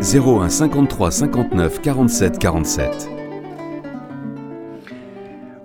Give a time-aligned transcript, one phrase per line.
[0.00, 3.10] 01 53 59 47 47.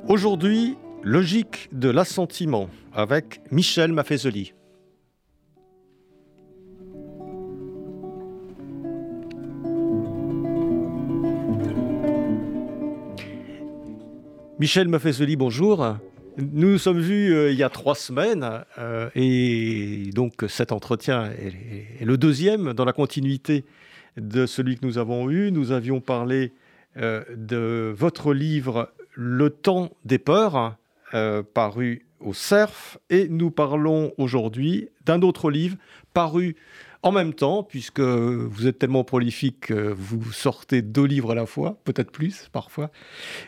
[0.08, 4.54] Aujourd'hui, logique de l'assentiment avec Michel Maffezoli.
[14.60, 15.98] Michel Maffezoli, bonjour.
[16.38, 21.32] Nous nous sommes vus euh, il y a trois semaines euh, et donc cet entretien
[21.32, 23.66] est, le deuxième dans la continuité
[24.18, 25.52] de celui que nous avons eu.
[25.52, 26.52] Nous avions parlé
[26.98, 30.78] euh, de votre livre Le temps des peurs,
[31.54, 35.78] paru au CERF, et nous parlons aujourd'hui d'un autre livre
[36.14, 36.56] paru
[37.04, 41.46] en même temps, puisque vous êtes tellement prolifique que vous sortez deux livres à la
[41.46, 42.92] fois, peut-être plus parfois.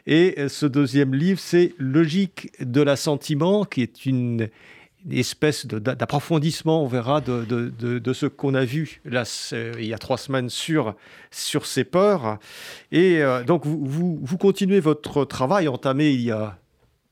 [0.05, 4.49] Et ce deuxième livre, c'est Logique de l'assentiment, qui est une
[5.11, 10.95] espèce d'approfondissement, on verra, de, ce qu'on a vu il y a trois semaines sur,
[11.31, 12.39] ces peurs.
[12.91, 16.57] Et euh, donc, vous, continuez votre travail entamé il y a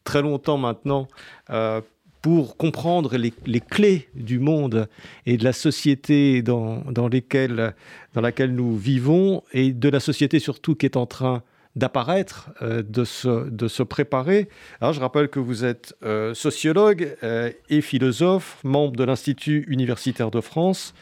[0.03, 1.07] très longtemps maintenant
[1.49, 1.81] euh,
[2.21, 4.87] pour comprendre les, clés du monde
[5.25, 10.85] et de la société dans, dans laquelle nous vivons et de la société surtout qui
[10.85, 11.43] est en train
[11.75, 14.47] d'apparaître, euh, de, se, de se préparer.
[14.79, 20.29] Alors, je rappelle que vous êtes euh, sociologue euh, et philosophe, membre de l'Institut universitaire
[20.29, 20.93] de France,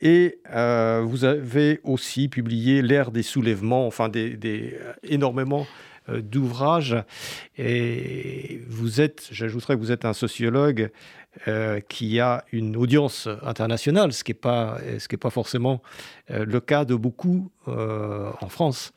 [0.00, 0.38] et
[1.02, 5.66] vous avez aussi publié L'ère des soulèvements, enfin des, des énormément
[6.08, 6.96] d'ouvrages.
[7.56, 10.90] Et vous êtes, j'ajouterais que vous êtes un sociologue
[11.48, 14.78] euh, qui a une audience internationale, ce qui n'est pas,
[15.20, 15.80] pas forcément
[16.30, 18.92] euh, le cas de beaucoup en France.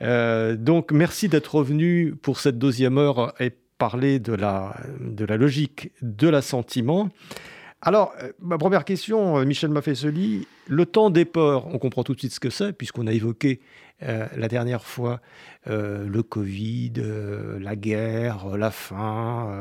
[0.00, 5.92] donc merci d'être revenu pour cette deuxième heure et parler de la, de la logique
[6.02, 7.08] de l'assentiment.
[7.86, 12.32] Alors, ma première question, Michel Maffesoli, le temps des peurs, on comprend tout de suite
[12.32, 13.60] ce que c'est, puisqu'on a évoqué
[14.02, 15.20] euh, la dernière fois,
[15.68, 19.52] euh, le Covid, euh, la guerre, la faim,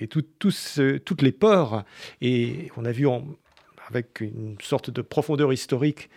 [0.00, 1.84] et toutes les peurs.
[2.20, 3.06] Et on a vu
[3.86, 6.10] avec une sorte de profondeur historique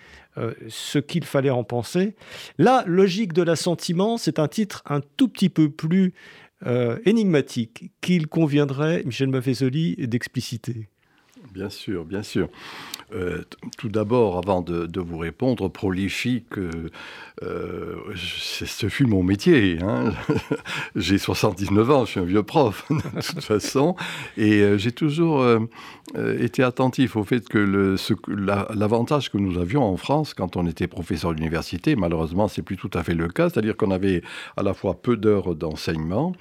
[0.69, 2.15] ce qu'il fallait en penser.
[2.57, 6.15] La logique de l'assentiment, c'est un titre un tout petit peu plus
[7.05, 10.89] énigmatique qu'il conviendrait, Michel Maffesoli, d'expliciter.
[11.57, 12.49] Bien sûr, bien sûr.
[13.15, 13.41] Euh,
[13.79, 16.91] tout d'abord, avant de, vous répondre, prolifique, euh,
[17.41, 19.79] euh, ce fut mon métier.
[19.81, 20.13] Hein.
[20.95, 23.95] j'ai 79 ans, je suis un vieux prof, de toute façon,
[24.37, 25.43] et j'ai toujours
[26.15, 27.95] été attentif au fait que
[28.75, 32.91] l'avantage que nous avions en France quand on était professeur d'université, malheureusement, c'est plus tout
[32.93, 34.21] à fait le cas, c'est-à-dire qu'on avait
[34.57, 36.33] à la fois peu d'heures d'enseignement,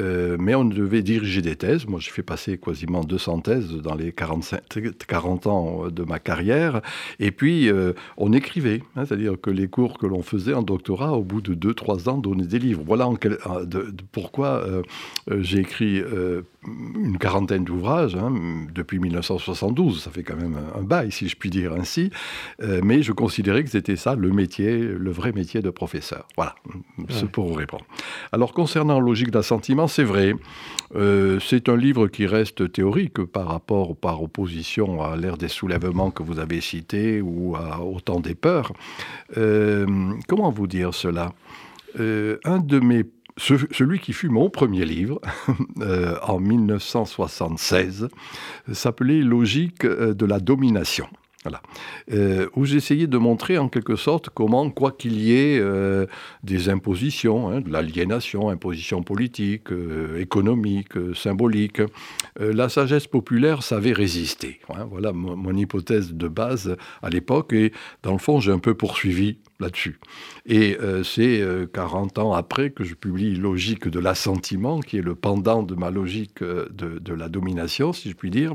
[0.00, 1.86] euh, mais on devait diriger des thèses.
[1.86, 4.60] Moi, j'ai fait passer quasiment 200 thèses dans les 45,
[5.06, 6.80] 40 ans de ma carrière.
[7.18, 8.82] Et puis, euh, on écrivait.
[8.96, 12.18] Hein, c'est-à-dire que les cours que l'on faisait en doctorat, au bout de 2-3 ans,
[12.18, 12.82] donnaient des livres.
[12.84, 14.64] Voilà euh, pourquoi
[15.30, 16.02] j'ai écrit
[16.66, 18.32] une quarantaine d'ouvrages hein,
[18.74, 20.02] depuis 1972.
[20.02, 22.10] Ça fait quand même un, bail, si je puis dire ainsi.
[22.82, 26.26] mais je considérais que c'était ça le métier, le vrai métier de professeur.
[26.36, 26.54] Voilà,
[27.08, 27.84] c'est pour vous répondre.
[28.32, 30.34] Alors, concernant logique d'assentiment, c'est vrai.
[30.94, 36.10] Euh, c'est un livre qui reste théorique par rapport, par opposition à l'ère des soulèvements
[36.10, 38.72] que vous avez cité ou à, au temps des peurs.
[39.36, 39.86] Euh,
[40.26, 41.32] comment vous dire cela?
[42.00, 43.04] Euh, Un de mes
[43.38, 45.20] celui qui fut mon premier livre
[46.22, 48.08] en 1976
[48.72, 51.08] s'appelait Logique de la domination.
[51.44, 51.62] Voilà.
[52.12, 56.06] Euh, où j'essayais de montrer en quelque sorte comment, quoi qu'il y ait euh,
[56.42, 61.80] des impositions, hein, de l'aliénation, impositions politiques, euh, économiques, symboliques,
[62.40, 64.60] la sagesse populaire savait résister.
[64.68, 64.86] Hein.
[64.90, 67.72] voilà mon, hypothèse de base à l'époque, et
[68.02, 69.98] dans le fond, j'ai un peu poursuivi là-dessus.
[70.46, 75.62] Et c'est 40 ans après que je publie Logique de l'assentiment, qui est le pendant
[75.62, 78.54] de ma logique de, de la domination, si je puis dire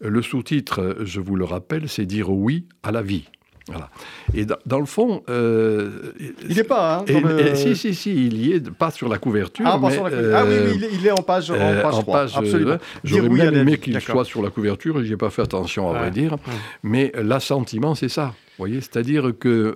[0.00, 3.28] le sous-titre, je vous le rappelle, c'est dire oui à la vie.
[3.68, 3.90] Voilà.
[4.34, 6.12] Et dans, le fond, euh,
[6.48, 7.04] il n'est pas.
[7.08, 9.66] Hein, Si si si, il y est pas sur la couverture.
[9.68, 10.36] Ah, mais, sur la couverture.
[10.36, 12.38] ah oui, oui, il est en page, en euh, page 3.
[12.38, 12.72] absolument.
[12.72, 15.02] Euh, j'aurais bien aimé qu'il soit sur la couverture.
[15.02, 16.36] J'y ai pas fait attention à vrai dire.
[16.82, 18.34] Mais l'assentiment, c'est ça.
[18.56, 19.74] Vous voyez, c'est-à-dire que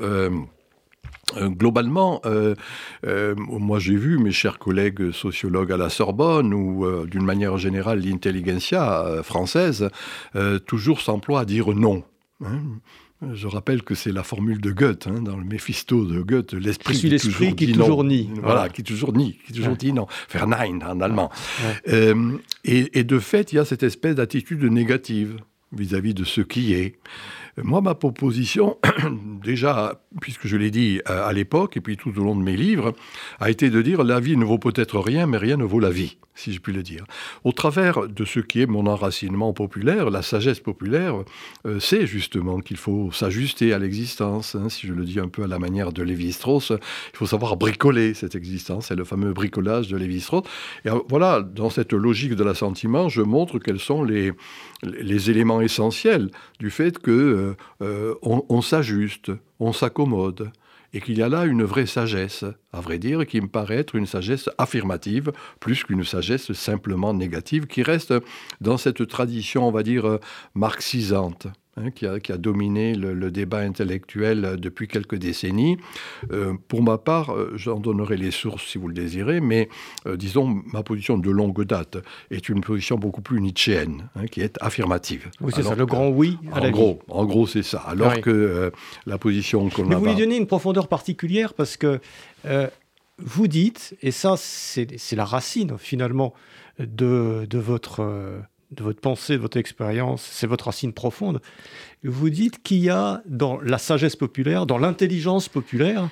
[1.37, 2.55] Euh, globalement, euh,
[3.07, 8.01] euh, moi j'ai vu mes chers collègues sociologues à la Sorbonne ou d'une manière générale
[8.01, 9.89] l'intelligentsia française
[10.67, 12.03] toujours s'emploie à dire non.
[12.45, 12.61] Hein.
[13.33, 16.99] Je rappelle que c'est la formule de Goethe, hein, dans le Méphisto de Goethe, l'esprit
[16.99, 18.31] qui, toujours, qui toujours nie.
[18.43, 20.07] Voilà, qui toujours nie, qui toujours dit non.
[20.29, 21.31] Faire nein en allemand.
[21.87, 22.13] et,
[22.65, 25.37] et, de fait, il y a cette espèce d'attitude négative
[25.73, 26.99] vis-à-vis de ce qui est.
[27.59, 28.79] Moi, ma proposition,
[29.45, 32.57] déjà, puisque je l'ai dit euh, à l'époque, et puis tout au long de mes
[32.57, 32.95] livres,
[33.41, 35.91] a été de dire la vie ne vaut peut-être rien, mais rien ne vaut la
[35.91, 37.05] vie, si je puis le dire.
[37.45, 41.15] Au travers de ce qui est mon enracinement populaire, la sagesse populaire,
[41.67, 44.55] euh, c'est justement qu'il faut s'ajuster à l'existence.
[44.55, 47.59] Hein, si je le dis un peu à la manière de Lévi-Strauss, il faut savoir
[47.59, 48.87] bricoler cette existence.
[48.87, 50.45] C'est le fameux bricolage de Lévi-Strauss.
[50.87, 54.33] Et euh, voilà, dans cette logique de l'assentiment, je montre quels sont les
[55.31, 60.51] éléments essentiels du fait que euh, euh, on, s'ajuste, on s'accommode,
[60.95, 63.95] et qu'il y a là une vraie sagesse, à vrai dire, qui me paraît être
[63.95, 68.13] une sagesse affirmative, plus qu'une sagesse simplement négative, qui reste
[68.61, 70.19] dans cette tradition, on va dire, euh,
[70.55, 71.47] marxisante.
[71.79, 75.79] Hein, qui, a, dominé le, débat intellectuel depuis quelques décennies.
[76.31, 79.71] Euh, pour ma part, euh, j'en donnerai les sources si vous le désirez, mais
[80.07, 81.97] euh, disons, ma position de longue date
[82.31, 85.31] est une position beaucoup plus nietzschéenne, hein, qui est affirmative.
[85.41, 87.79] Oui, c'est ça, le grand oui à en gros, En gros, c'est ça.
[87.79, 88.71] Alors que
[89.07, 89.89] la position qu'on a...
[89.89, 92.01] Mais vous lui donnez une profondeur particulière parce que
[93.17, 96.35] vous dites, et ça, c'est la racine finalement
[96.79, 98.43] de, de votre
[98.73, 101.41] de votre pensée, de votre expérience, c'est votre racine profonde.
[102.03, 106.09] Vous dites qu'il y a dans la sagesse populaire, dans l'intelligence populaire,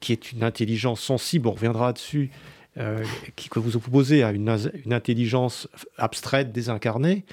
[0.00, 2.30] qui est une intelligence sensible, on reviendra dessus,
[2.78, 3.04] euh,
[3.36, 4.48] qui, que vous opposez à une,
[4.90, 5.68] intelligence
[5.98, 7.24] abstraite, désincarnée,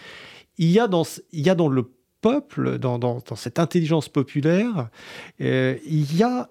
[0.58, 1.92] il y a dans, il y a dans le
[2.22, 4.90] peuple, dans, cette intelligence populaire,
[5.42, 6.50] euh, il y a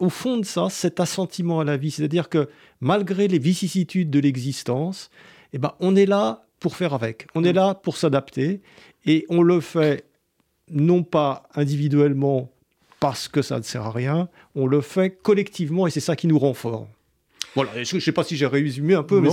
[0.00, 2.48] au fond de ça cet assentiment à la vie, c'est-à-dire que
[2.80, 5.10] malgré les vicissitudes de l'existence,
[5.52, 7.26] eh ben, on est là pour faire avec.
[7.34, 8.60] On est là pour s'adapter
[9.06, 10.04] et on le fait
[10.70, 12.52] non pas individuellement
[13.00, 16.26] parce que ça ne sert à rien, on le fait collectivement et c'est ça qui
[16.26, 16.86] nous rend forts.
[17.56, 19.30] Voilà, je ne sais pas si j'ai résumé un peu, mais,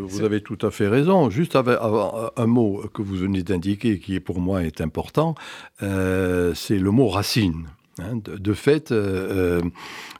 [0.00, 1.30] vous avez tout à fait raison.
[1.30, 5.36] Juste avec, un mot que vous venez d'indiquer, qui est pour moi est important,
[5.82, 7.66] euh, c'est le mot racine.
[7.98, 9.60] Hein, de, fait, euh,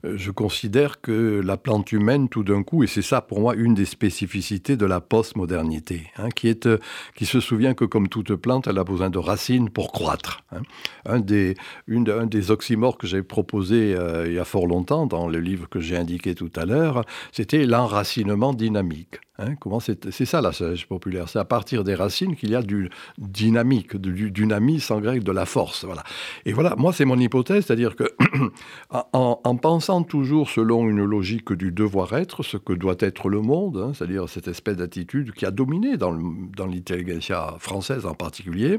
[0.04, 3.54] euh, je considère que la plante humaine, tout d'un coup, et c'est ça pour moi
[3.54, 6.76] une des spécificités de la postmodernité, hein, qui, euh,
[7.22, 10.44] se souvient que comme toute plante, elle a besoin de racines pour croître.
[10.52, 10.60] Hein.
[11.06, 11.54] Un, des,
[11.86, 13.96] une, un des oxymores que j'ai proposé
[14.26, 17.64] il y a fort longtemps dans le livre que j'ai indiqué tout à l'heure, c'était
[17.64, 19.18] l'enracinement dynamique.
[19.38, 21.28] Hein, comment c'est ça la sagesse populaire?
[21.28, 25.32] C'est à partir des racines qu'il y a du dynamique, du dynamis en grec, de
[25.32, 25.86] la force.
[25.86, 26.04] Voilà.
[26.44, 28.05] Et voilà, moi c'est mon hypothèse, c'est-à-dire que
[29.12, 33.93] en, pensant toujours selon une logique du devoir-être, ce que doit être le monde, hein,
[33.94, 38.79] c'est-à-dire cette espèce d'attitude qui a dominé dans l'intelligentsia française en particulier,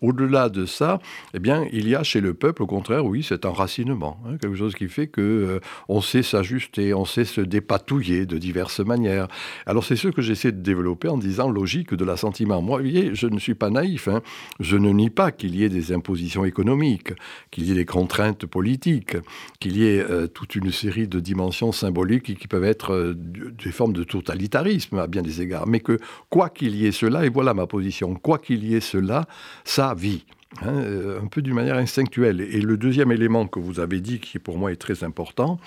[0.00, 0.98] au-delà de ça,
[1.34, 4.56] eh bien, il y a chez le peuple, au contraire, oui, cet enracinement, hein, quelque
[4.56, 9.28] chose qui fait que euh, on sait s'ajuster, on sait se dépatouiller de diverses manières.
[9.66, 12.62] Alors c'est ce que j'essaie de développer en disant logique de l'assentiment.
[12.62, 14.08] Moi, vous voyez, je ne suis pas naïf.
[14.08, 14.22] Hein.
[14.60, 17.12] Je ne nie pas qu'il y ait des impositions économiques,
[17.50, 19.16] qu'il y ait des contraintes politiques,
[19.60, 23.72] qu'il y ait euh, toute une série de dimensions symboliques qui peuvent être euh, des
[23.72, 25.66] formes de totalitarisme à bien des égards.
[25.66, 25.98] Mais que
[26.30, 29.26] quoi qu'il y ait cela, et voilà ma position, quoi qu'il y ait cela,
[29.64, 30.24] ça vit.
[30.60, 32.40] Hein, euh, un peu d'une manière instinctuelle.
[32.40, 35.58] Et le deuxième élément que vous avez dit, qui pour moi est très important,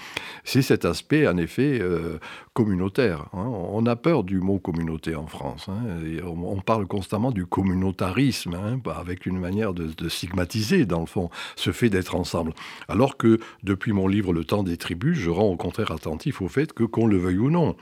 [0.43, 2.19] c'est cet aspect, en effet, euh,
[2.53, 3.25] communautaire.
[3.33, 3.47] Hein.
[3.47, 5.67] On a peur du mot communauté en France.
[5.69, 11.29] Hein, on parle constamment du communautarisme, bah, avec une manière de, stigmatiser, dans le fond,
[11.55, 12.53] ce fait d'être ensemble.
[12.87, 16.47] Alors que depuis mon livre Le temps des tribus, je rends au contraire attentif au
[16.47, 17.75] fait que, qu'on le veuille ou non,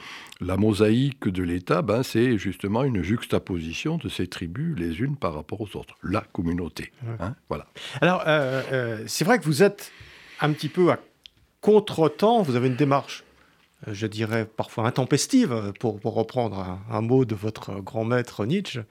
[0.43, 5.33] la mosaïque de l'État, ben, c'est justement une juxtaposition de ces tribus les unes par
[5.33, 5.95] rapport aux autres.
[6.03, 6.91] La communauté.
[7.19, 7.67] Hein, voilà.
[8.01, 9.91] Alors, euh, euh, c'est vrai que vous êtes
[10.41, 10.99] un petit peu à
[11.61, 13.23] contre-temps, vous avez une démarche,
[13.87, 18.81] euh, je dirais parfois intempestive, pour, reprendre un, mot de votre grand maître Nietzsche,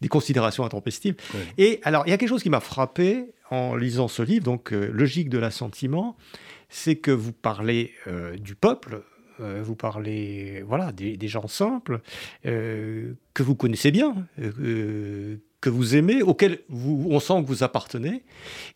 [0.00, 1.16] des considérations intempestives.
[1.58, 4.70] Et alors, il y a quelque chose qui m'a frappé en lisant ce livre, donc
[4.70, 6.16] Logique de l'assentiment,
[6.68, 7.92] c'est que vous parlez
[8.38, 9.02] du peuple,
[9.62, 12.00] vous parlez voilà des, gens simples
[12.42, 14.14] que vous connaissez bien,
[15.60, 18.22] que vous aimez, auquel vous, on sent que vous appartenez.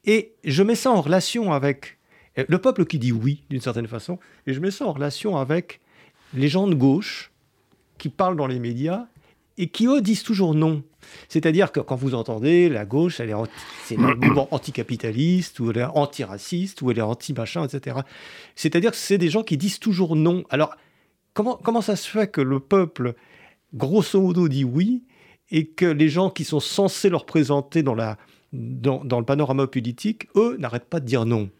[0.05, 1.99] Et je mets ça en relation avec
[2.39, 5.37] euh, le peuple qui dit oui, d'une certaine façon, et je mets ça en relation
[5.37, 5.81] avec
[6.35, 7.31] les gens de gauche
[7.99, 9.07] qui parlent dans les médias
[9.57, 10.83] et qui, eux, disent toujours non.
[11.29, 13.35] C'est-à-dire que quand vous entendez la gauche, elle est
[13.85, 17.99] c'est un mouvement anticapitaliste, ou elle est antiraciste, ou elle est anti-machin, etc.
[18.55, 20.45] C'est-à-dire que c'est des gens qui disent toujours non.
[20.51, 20.77] Alors,
[21.33, 23.15] comment, comment ça se fait que le peuple,
[23.75, 25.05] grosso modo, dit oui,
[25.51, 28.17] et que les gens qui sont censés leur présenter dans, la,
[28.53, 31.51] dans, dans le panorama politique, eux, n'arrêtent pas de dire non?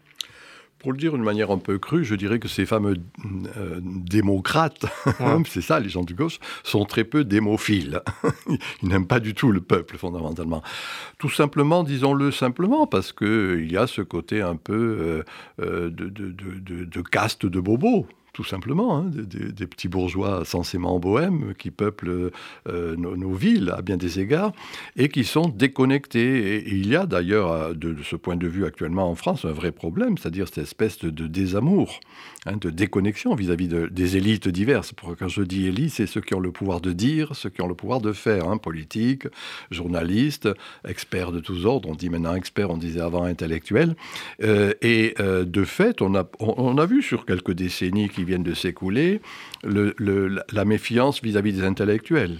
[0.85, 2.97] Pour le dire d'une manière un peu crue, je dirais que ces fameux
[3.57, 4.85] euh, démocrates,
[5.47, 8.01] c'est ça les gens de gauche, sont très peu démophiles.
[8.83, 10.61] Ils n'aiment pas du tout le peuple fondamentalement.
[11.17, 15.23] Tout simplement, disons-le simplement, parce qu'il y a ce côté un peu euh,
[15.59, 20.99] euh, de, de, de, de, caste de bobos tout simplement, hein, des, petits bourgeois censément
[20.99, 22.31] bohèmes qui peuplent
[22.67, 24.51] euh, nos, villes à bien des égards
[24.97, 26.67] et qui sont déconnectés.
[26.67, 30.17] Il y a d'ailleurs, de, ce point de vue actuellement en France, un vrai problème,
[30.17, 32.01] c'est-à-dire cette espèce de, désamour,
[32.45, 34.91] hein, de déconnexion vis-à-vis des élites diverses.
[35.17, 37.69] Quand je dis élite, c'est ceux qui ont le pouvoir de dire, ceux qui ont
[37.69, 39.29] le pouvoir de faire, hein, politiques,
[39.71, 40.49] journalistes,
[40.85, 43.95] experts de tous ordres, on dit maintenant experts, on disait avant intellectuels.
[44.43, 48.43] Euh, et euh, de fait, on a, on a vu sur quelques décennies qui viennent
[48.43, 49.21] de s'écouler,
[49.63, 52.39] la méfiance vis-à-vis des intellectuels.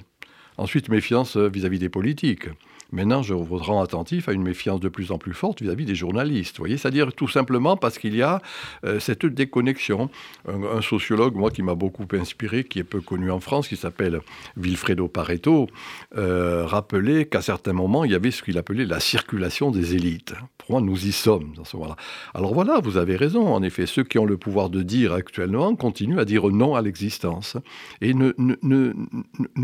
[0.57, 2.47] Ensuite, méfiance vis-à-vis des politiques.
[2.95, 5.95] Maintenant, je vous rends attentif à une méfiance de plus en plus forte vis-à-vis des
[5.95, 6.59] journalistes.
[6.59, 8.41] voyez, c'est-à-dire tout simplement parce qu'il y a
[8.85, 10.09] euh, cette déconnexion.
[10.47, 14.21] Un, sociologue, moi, qui m'a beaucoup inspiré, qui est peu connu en France, qui s'appelle
[14.55, 15.67] Vilfredo Pareto,
[16.15, 20.33] euh, rappelait qu'à certains moments, il y avait ce qu'il appelait la circulation des élites.
[20.57, 21.97] Pour moi, nous y sommes dans ce moment-là?
[22.33, 23.45] Alors voilà, vous avez raison.
[23.45, 26.81] En effet, ceux qui ont le pouvoir de dire actuellement continuent à dire non à
[26.81, 27.57] l'existence
[27.99, 28.31] et ne,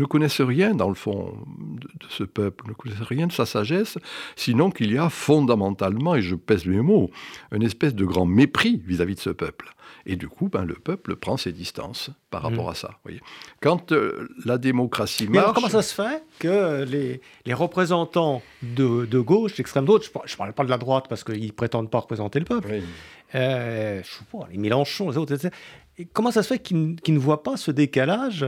[0.04, 3.98] connaissent rien, dans le fond, de, de ce peuple, ne connaissent rien de sa sagesse,
[4.36, 7.10] sinon qu'il y a fondamentalement, et je pèse mes mots,
[7.52, 9.72] une espèce de grand mépris vis-à-vis de ce peuple.
[10.04, 12.70] Et du coup, ben, le peuple prend ses distances par rapport mmh.
[12.70, 12.90] à ça.
[13.04, 13.20] Voyez.
[13.60, 15.46] Quand euh, la démocratie marche...
[15.46, 20.32] Mais comment ça se fait que les, les représentants de, de gauche, d'extrême droite, je
[20.32, 22.80] ne parle pas de la droite parce qu'ils ne prétendent pas représenter le peuple,
[23.34, 25.54] euh, je sais pas, les Mélenchon, les autres, etc.,
[26.12, 28.46] comment ça se fait qu'ils ne voient pas ce décalage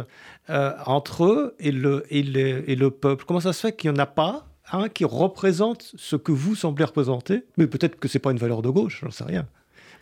[0.50, 3.24] euh, entre eux et le, et, le, et le peuple?
[3.26, 6.54] Comment ça se fait qu'il n'y en a pas un qui représente ce que vous
[6.54, 9.46] semblez représenter, mais peut-être que c'est pas une valeur de gauche, j'en sais rien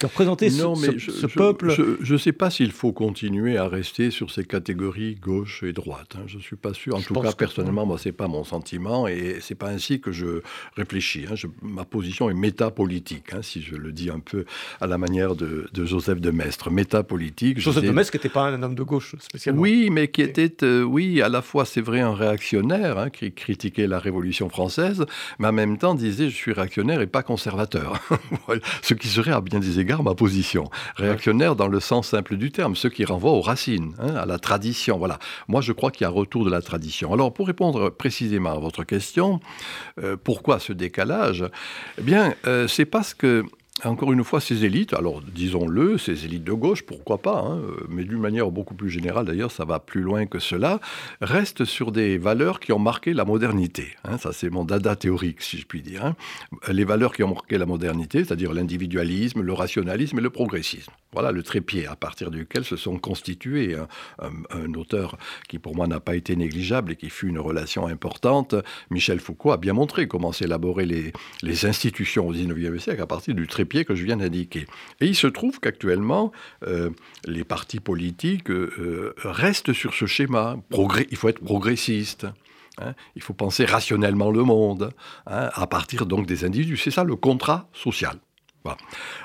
[0.03, 1.75] de représenter non, ce, mais ce, peuple.
[2.01, 6.17] Je ne sais pas s'il faut continuer à rester sur ces catégories gauche et droite.
[6.17, 6.25] Hein.
[6.27, 6.97] Je ne suis pas sûr.
[6.97, 10.13] En tout cas, personnellement, moi, ce n'est pas mon sentiment et c'est pas ainsi que
[10.13, 10.43] je
[10.77, 11.27] réfléchis.
[11.31, 11.35] Hein.
[11.63, 14.45] ma position est métapolitique, hein, si je le dis un peu
[14.81, 16.71] à la manière de, Joseph de Maistre.
[16.71, 17.61] Métapolitique.
[17.61, 19.61] Joseph de Maistre qui n'était pas un homme de gauche spécialement.
[19.61, 23.87] Oui, mais qui était, euh, oui, à la fois, c'est vrai, un réactionnaire qui critiquait
[23.87, 25.07] la Révolution française,
[25.39, 28.01] mais en même temps disait je suis réactionnaire et pas conservateur.
[28.83, 30.71] Ce qui serait à bien des égards ma position.
[30.97, 34.39] Réactionnaire dans le sens simple du terme, ce qui renvoie aux racines, hein, à la
[34.39, 34.97] tradition.
[34.97, 35.19] Voilà.
[35.49, 37.13] Moi, je crois qu'il y a un retour de la tradition.
[37.13, 39.41] Alors, pour répondre précisément à votre question,
[40.03, 41.45] euh, pourquoi ce décalage?
[41.99, 43.45] Eh bien, euh, c'est parce que
[43.85, 48.05] encore une fois, ces élites, alors disons-le, ces élites de gauche, pourquoi pas, hein, mais
[48.05, 50.79] d'une manière beaucoup plus générale, d'ailleurs, ça va plus loin que cela,
[51.21, 53.89] restent sur des valeurs qui ont marqué la modernité.
[54.05, 54.19] Hein.
[54.19, 56.05] ça, c'est mon dada théorique, si je puis dire.
[56.05, 56.15] Hein.
[56.71, 60.93] Les valeurs qui ont marqué la modernité, c'est-à-dire l'individualisme, le rationalisme et le progressisme.
[61.13, 63.77] Voilà le trépied à partir duquel se sont constitués
[64.19, 68.55] un, auteur qui, pour moi, n'a pas été négligeable et qui fut une relation importante.
[68.91, 71.13] Michel Foucault a bien montré comment s'élaborer les,
[71.67, 74.67] institutions au XIXe siècle à partir du trépied que je viens d'indiquer.
[75.01, 76.33] Et il se trouve qu'actuellement,
[76.67, 76.91] euh,
[77.27, 80.57] les partis politiques euh, restent sur ce schéma.
[81.11, 82.27] il faut être progressiste.
[82.79, 82.95] Hein.
[83.17, 84.93] il faut penser rationnellement le monde,
[85.27, 86.79] hein, à partir donc des individus.
[86.79, 88.19] C'est ça le contrat social.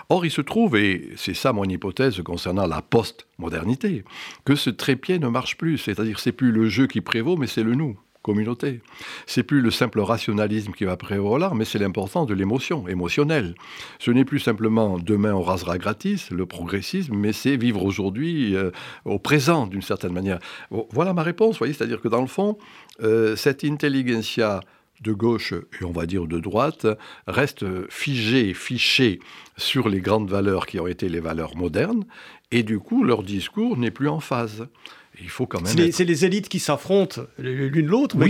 [0.09, 4.03] Or, il se trouve, et c'est ça mon hypothèse concernant la post-modernité,
[4.45, 5.77] que ce trépied ne marche plus.
[5.77, 8.81] C'est-à-dire, c'est plus le jeu qui prévaut, mais c'est le nous communauté.
[9.25, 13.55] C'est plus le simple rationalisme qui va prévaloir, mais c'est l'importance de l'émotion, émotionnelle.
[13.99, 18.71] Ce n'est plus simplement demain on rasera gratis, le progressisme, mais c'est vivre aujourd'hui euh,
[19.05, 20.39] au présent d'une certaine manière.
[20.91, 22.57] Voilà ma réponse, voyez, c'est-à-dire que dans le fond,
[23.01, 24.59] euh, cette intelligentsia
[25.01, 26.87] de gauche et on va dire de droite
[27.27, 29.19] reste figée, fichée
[29.57, 32.05] sur les grandes valeurs qui ont été les valeurs modernes,
[32.51, 34.67] et du coup leur discours n'est plus en phase
[35.21, 35.91] il faut quand même.
[35.91, 38.29] C'est les, élites qui s'affrontent l'une l'autre, mais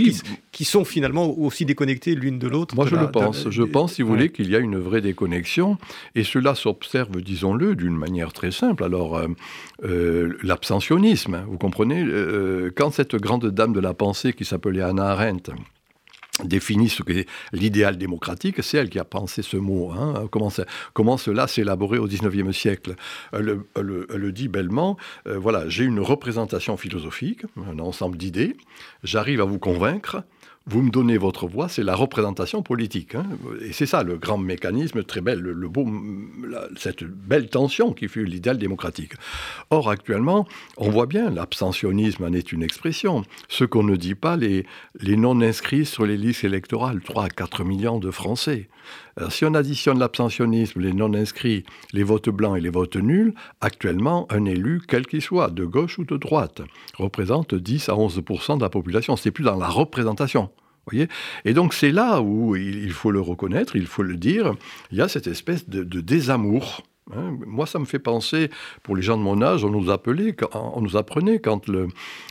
[0.52, 2.74] qui, sont finalement aussi déconnectées l'une de l'autre.
[2.74, 3.48] Moi, je le pense.
[3.50, 5.78] je pense, si vous voulez, qu'il y a une vraie déconnexion,
[6.14, 8.84] et cela s'observe, disons-le, d'une manière très simple.
[8.84, 9.28] Alors, euh,
[9.84, 15.10] euh, l'abstentionnisme, vous comprenez, euh, quand cette grande dame de la pensée qui s'appelait Anna
[15.10, 15.52] Arendt
[16.44, 19.90] définit ce qu'est l'idéal démocratique, c'est elle qui a pensé ce mot.
[19.92, 20.28] Hein.
[20.92, 22.94] Comment, cela s'est élaboré au XIXe siècle?
[23.32, 28.56] Elle, le dit bellement, euh, voilà, j'ai une représentation philosophique, un ensemble d'idées,
[29.02, 30.22] j'arrive à vous convaincre,
[30.68, 33.14] vous me donnez votre voix, c'est la représentation politique.
[33.14, 33.26] Hein.
[33.62, 35.86] Et c'est ça le grand mécanisme, très belle, le, beau,
[36.76, 39.12] cette belle tension qui fut l'idéal démocratique.
[39.70, 40.46] Or, actuellement,
[40.76, 43.24] on voit bien, l'abstentionnisme en est une expression.
[43.48, 44.66] Ce qu'on ne dit pas, les,
[45.00, 48.68] les non-inscrits sur les listes électorales, 3 à 4 millions de Français.
[49.18, 54.28] Alors, si on additionne l'abstentionnisme, les non-inscrits, les votes blancs et les votes nuls, actuellement,
[54.30, 56.62] un élu, quel qu'il soit, de gauche ou de droite,
[56.94, 59.16] représente 10 à 11% de la population.
[59.16, 60.50] C'est plus dans la représentation.
[60.86, 61.08] Voyez
[61.44, 64.54] et donc c'est là où il faut le reconnaître, il faut le dire,
[64.92, 66.84] il y a cette espèce de désamour
[67.16, 68.50] Hein, moi, ça me fait penser,
[68.82, 71.88] pour les gens de mon âge, on nous appelait, on nous apprenait quand le,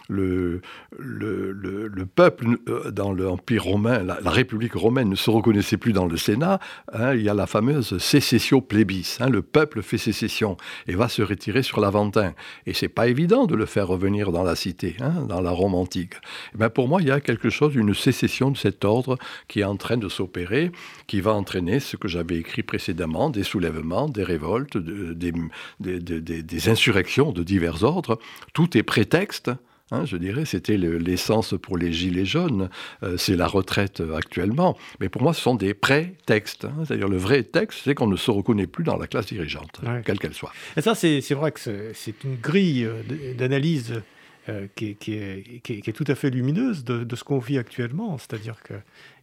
[0.10, 0.62] le,
[0.98, 6.18] le, peuple euh, dans l'Empire romain, la, République romaine ne se reconnaissait plus dans le
[6.18, 6.60] Sénat,
[6.94, 9.18] hein, il y a la fameuse sécession plébis.
[9.20, 10.58] Hein, le peuple fait sécession
[10.88, 12.34] et va se retirer sur l'Aventin.
[12.66, 14.96] Et c'est pas évident de le faire revenir dans la cité,
[15.28, 16.14] dans la Rome antique.
[16.14, 16.18] Et
[16.56, 19.18] eh ben pour moi, il y a quelque chose, une sécession de cet ordre
[19.48, 20.72] qui est en train de s'opérer,
[21.08, 27.44] qui va entraîner ce que j'avais écrit précédemment, des soulèvements, des révoltes des, insurrections de
[27.44, 28.20] divers ordres.
[28.54, 29.52] Tout est prétexte
[29.92, 32.70] hein, je dirais, c'était l'essence pour les gilets jaunes,
[33.04, 34.78] euh, c'est la retraite actuellement.
[35.00, 36.66] Mais pour moi, ce sont des prétextes.
[36.66, 36.84] Hein.
[36.86, 40.20] C'est-à-dire le vrai texte, c'est qu'on ne se reconnaît plus dans la classe dirigeante, quelle
[40.20, 40.52] qu'elle soit.
[40.76, 44.02] Et ça, c'est vrai que c'est une grille euh, d'analyse
[44.50, 48.18] euh, qui, est, tout à fait lumineuse de, ce qu'on vit actuellement.
[48.18, 48.74] C'est-à-dire que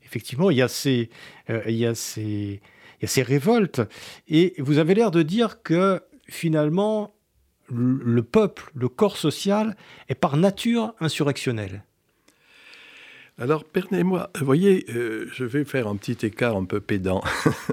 [0.04, 1.08] effectivement, il y a ces,
[1.66, 2.60] il y a ces
[2.98, 3.80] il y a ces révoltes.
[4.28, 7.14] Et vous avez l'air de dire que finalement,
[7.68, 9.76] le peuple, le corps social,
[10.08, 11.84] est par nature insurrectionnel.
[13.36, 17.20] Alors, permettez-moi, vous voyez, euh, je vais faire un petit écart un peu pédant.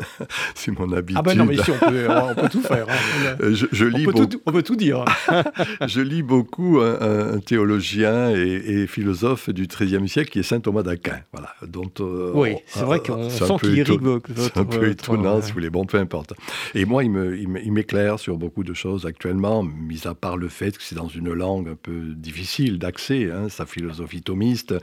[0.56, 1.20] c'est mon habitude.
[1.20, 2.88] Ah ben non, mais ici, on peut, tout faire.
[2.89, 3.36] Hein.
[3.41, 5.06] Euh, je, lis on, peut tout, on, peut tout, dire.
[5.86, 11.20] je lis beaucoup un, théologien et, philosophe du XIIIe siècle qui est saint Thomas d'Aquin.
[11.32, 14.01] Voilà, dont, euh, oui, c'est vrai qu'on sent qu'il irrigue
[14.38, 15.70] C'est un peu étonnant, si vous voulez.
[15.70, 16.34] Bon, peu importe.
[16.74, 20.81] Et moi, il m'éclaire sur beaucoup de choses actuellement, mis à part le fait que
[20.81, 24.74] c'est dans une langue un peu difficile d'accès, hein, sa philosophie thomiste,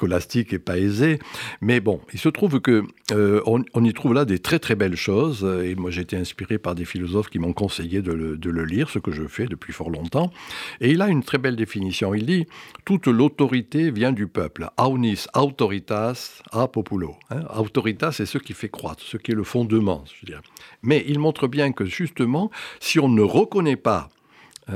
[0.00, 1.18] scolastique et pas aisé.
[1.60, 4.96] Mais bon, il se trouve que euh, on, y trouve là des très très belles
[4.96, 5.46] choses.
[5.62, 8.98] Et moi, j'ai été inspiré par des philosophes qui m'ont conseillé de le, lire, ce
[8.98, 10.32] que je fais depuis fort longtemps.
[10.80, 12.14] Et il a une très belle définition.
[12.14, 12.46] Il dit
[12.86, 14.70] toute l'autorité vient du peuple.
[14.78, 17.16] Aunis autoritas a populo.
[17.30, 17.42] Hein.
[17.54, 20.04] autoritas, c'est ce qui fait croître, ce qui est le fondement.
[20.82, 24.08] Mais il montre bien que justement, si on ne reconnaît pas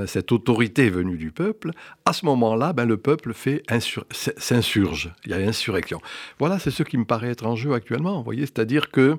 [0.06, 1.70] cette autorité venue du peuple,
[2.04, 3.62] à ce moment-là, ben, le peuple fait
[4.10, 5.12] s'insurge.
[5.24, 6.00] Il y a insurrection.
[6.38, 8.18] Voilà, c'est ce qui me paraît être en jeu actuellement.
[8.18, 9.16] Vous voyez, c'est-à-dire que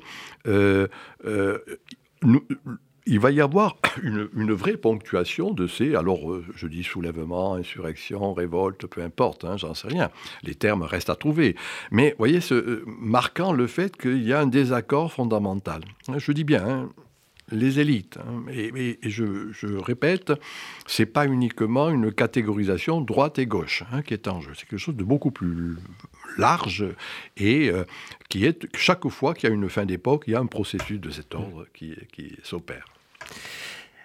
[0.48, 0.88] euh,
[1.26, 1.58] euh,
[3.06, 6.20] il va y avoir une, vraie ponctuation de ces, alors
[6.56, 10.10] je dis soulèvement, insurrection, révolte, peu importe, hein, j'en sais rien.
[10.44, 11.56] Les termes restent à trouver.
[11.92, 15.82] Mais voyez, ce, marquant le fait qu'il y a un désaccord fondamental.
[16.18, 16.90] Je dis bien, hein,
[17.52, 18.18] les élites.
[18.18, 18.44] Hein.
[18.52, 20.34] Et, je, je, répète,
[20.88, 24.52] c'est pas uniquement une catégorisation droite et gauche hein, qui est en jeu.
[24.56, 25.78] C'est quelque chose de beaucoup plus
[26.38, 26.86] large
[27.38, 27.84] et euh,
[28.30, 31.00] qui est chaque fois qu'il y a une fin d'époque, il y a un processus
[31.00, 31.96] de cet ordre qui,
[32.44, 32.86] s'opère.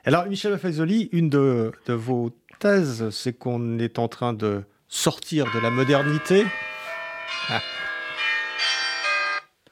[0.05, 5.47] Alors, Michel Faisoli, une de, de vos thèses, c'est qu'on est en train de sortir
[5.55, 6.45] de la modernité.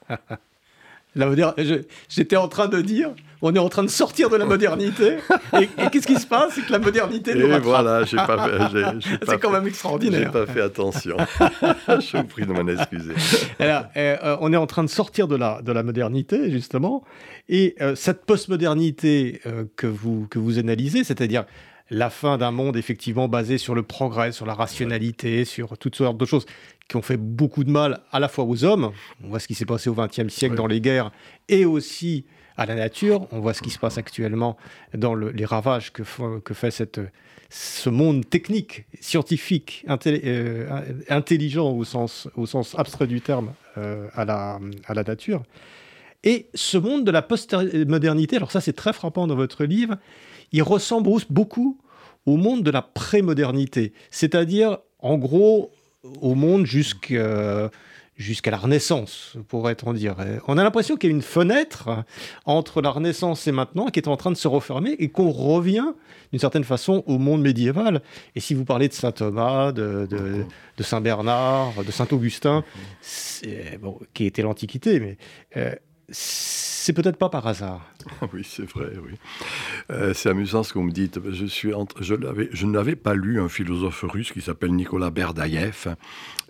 [2.08, 3.10] J'étais en train de dire,
[3.42, 5.18] on est en train de sortir de la modernité.
[5.60, 6.54] Et, qu'est-ce qui se passe?
[6.54, 7.62] C'est que la modernité nous rattrape.
[7.62, 8.48] voilà, j'ai pas
[9.28, 10.30] C'est quand même extraordinaire.
[10.32, 11.16] J'ai pas fait attention.
[11.88, 13.12] Je vous prie de m'en excuser.
[13.58, 17.04] Alors, euh, on est en train de sortir de la, de la modernité, justement.
[17.48, 21.44] Et euh, cette postmodernité euh, que, vous, que vous analysez, c'est-à-dire
[21.90, 26.18] la fin d'un monde effectivement basé sur le progrès, sur la rationalité, sur toutes sortes
[26.18, 26.46] de choses
[26.88, 29.54] qui ont fait beaucoup de mal à la fois aux hommes, on voit ce qui
[29.54, 31.10] s'est passé au XXe siècle dans les guerres,
[31.48, 32.24] et aussi
[32.56, 34.56] à la nature, on voit ce qui se passe actuellement
[34.94, 36.02] dans les ravages que,
[36.40, 37.00] que fait cette,
[37.50, 44.24] ce monde technique, scientifique, euh, intelligent au sens, au sens abstrait du terme euh, à,
[44.24, 45.42] la, à la nature.
[46.24, 49.96] Et ce monde de la postmodernité, alors ça c'est très frappant dans votre livre,
[50.52, 51.78] il ressemble beaucoup
[52.26, 55.70] au monde de la prémodernité, c'est-à-dire en gros
[56.20, 57.70] au monde jusqu'à
[58.18, 60.16] jusqu'à la Renaissance, pourrait-on dire.
[60.48, 62.04] On a l'impression qu'il y a une fenêtre
[62.44, 65.92] entre la Renaissance et maintenant qui est en train de se refermer et qu'on revient
[66.32, 68.02] d'une certaine façon au monde médiéval.
[68.34, 70.08] Et si vous parlez de saint Thomas, de,
[70.80, 72.64] saint Bernard, de saint Augustin,
[74.14, 75.16] qui était l'Antiquité, mais
[75.56, 75.74] euh,
[76.10, 77.86] c'est peut-être pas par hasard.
[78.32, 79.12] oui, c'est vrai, oui.
[79.90, 81.20] Euh, c'est amusant ce que vous me dites.
[81.30, 82.14] Je, suis je,
[82.50, 85.94] je n'avais pas lu un philosophe russe qui s'appelle Nicolas Berdaïev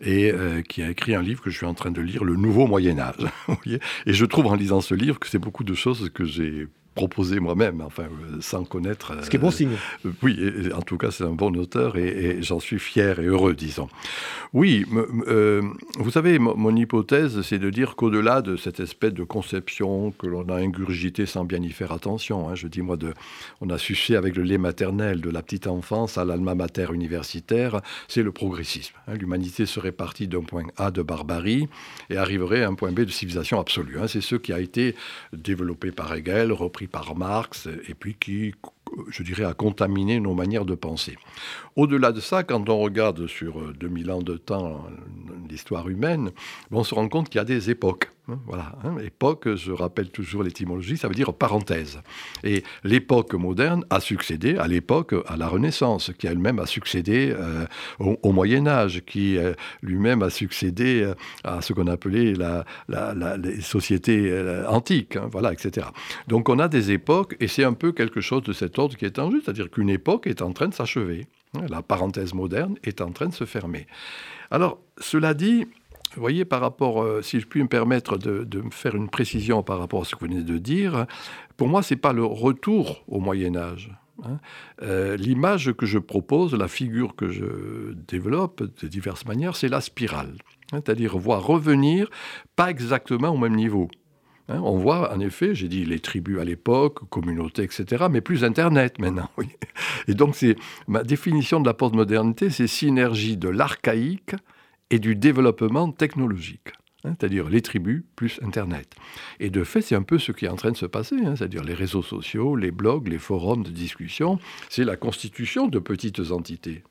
[0.00, 2.36] et euh, qui a écrit un livre que je suis en train de lire, Le
[2.36, 3.26] Nouveau Moyen Âge.
[3.66, 6.68] et je trouve en lisant ce livre que c'est beaucoup de choses que j'ai
[6.98, 9.12] proposé moi-même, enfin, euh, sans connaître.
[9.22, 9.76] Ce qui est bon signe.
[10.04, 10.37] Euh, oui,
[10.74, 13.88] en tout cas, c'est un bon auteur et, j'en suis fier et heureux, disons.
[14.52, 14.84] Oui,
[15.28, 15.62] euh,
[15.98, 20.48] vous savez, mon hypothèse, c'est de dire qu'au-delà de cette espèce de conception que l'on
[20.48, 23.14] a ingurgité sans bien y faire attention, hein, je dis moi, de,
[23.61, 27.80] on a sucé avec le lait maternel de la petite enfance à l'alma mater universitaire,
[28.08, 28.94] c'est le progressisme.
[29.06, 29.14] Hein.
[29.14, 31.68] L'humanité serait partie d'un point A de barbarie
[32.11, 33.98] et arriverait à un point B de civilisation absolue.
[34.00, 34.08] Hein.
[34.08, 34.96] C'est ce qui a été
[35.32, 38.55] développé par Hegel, repris par Marx, et puis qui,
[39.11, 41.16] je dirais, a contaminé nos manières de penser.
[41.77, 44.85] Au-delà de ça, quand on regarde sur 2000 ans de temps
[45.48, 46.31] l'histoire humaine,
[46.70, 48.11] on se rend compte qu'il y a des époques.
[48.28, 48.98] Hein, voilà, hein.
[48.98, 52.00] époque, je rappelle toujours l'étymologie, ça veut dire parenthèse.
[52.44, 57.66] Et l'époque moderne a succédé à l'époque, à la Renaissance, qui elle-même a succédé euh,
[57.98, 62.64] au, Moyen Âge, qui euh, lui-même a succédé euh, à ce qu'on appelait la,
[63.36, 64.30] les sociétés
[64.68, 65.86] antiques, hein, voilà, etc.
[66.26, 69.06] Donc on a des époques, et c'est un peu quelque chose de cet ordre qui
[69.06, 71.26] est en jeu, c'est-à-dire qu'une époque est en train de s'achever.
[71.70, 73.86] La parenthèse moderne est en train de se fermer.
[74.50, 75.66] Alors, cela dit,
[76.18, 79.62] vous voyez, par rapport, euh, si je puis me permettre de, me faire une précision
[79.62, 81.07] par rapport à ce que vous venez de dire,
[81.57, 83.90] pour moi, ce n'est pas le retour au Moyen Âge.
[84.24, 84.38] Hein.
[84.83, 89.81] Euh, l'image que je propose, la figure que je développe de diverses manières, c'est la
[89.81, 90.35] spirale.
[90.72, 92.11] Hein, c'est-à-dire voir revenir
[92.57, 93.88] pas exactement au même niveau.
[94.48, 94.61] Hein.
[94.64, 98.98] on voit, en effet, j'ai dit les tribus à l'époque, communautés, etc., mais plus Internet
[98.98, 99.31] maintenant.
[100.09, 100.57] Et donc, c'est
[100.88, 104.35] ma définition de la postmodernité, c'est synergie de l'archaïque
[104.90, 106.68] et du développement technologique.
[107.05, 108.94] Hein, c'est-à-dire les tribus plus Internet.
[109.38, 111.37] Et de fait, c'est un peu ce qui est en train de se passer, hein,
[111.37, 116.33] c'est-à-dire les réseaux sociaux, les blogs, les forums de discussion, c'est la constitution de petites
[116.33, 116.83] entités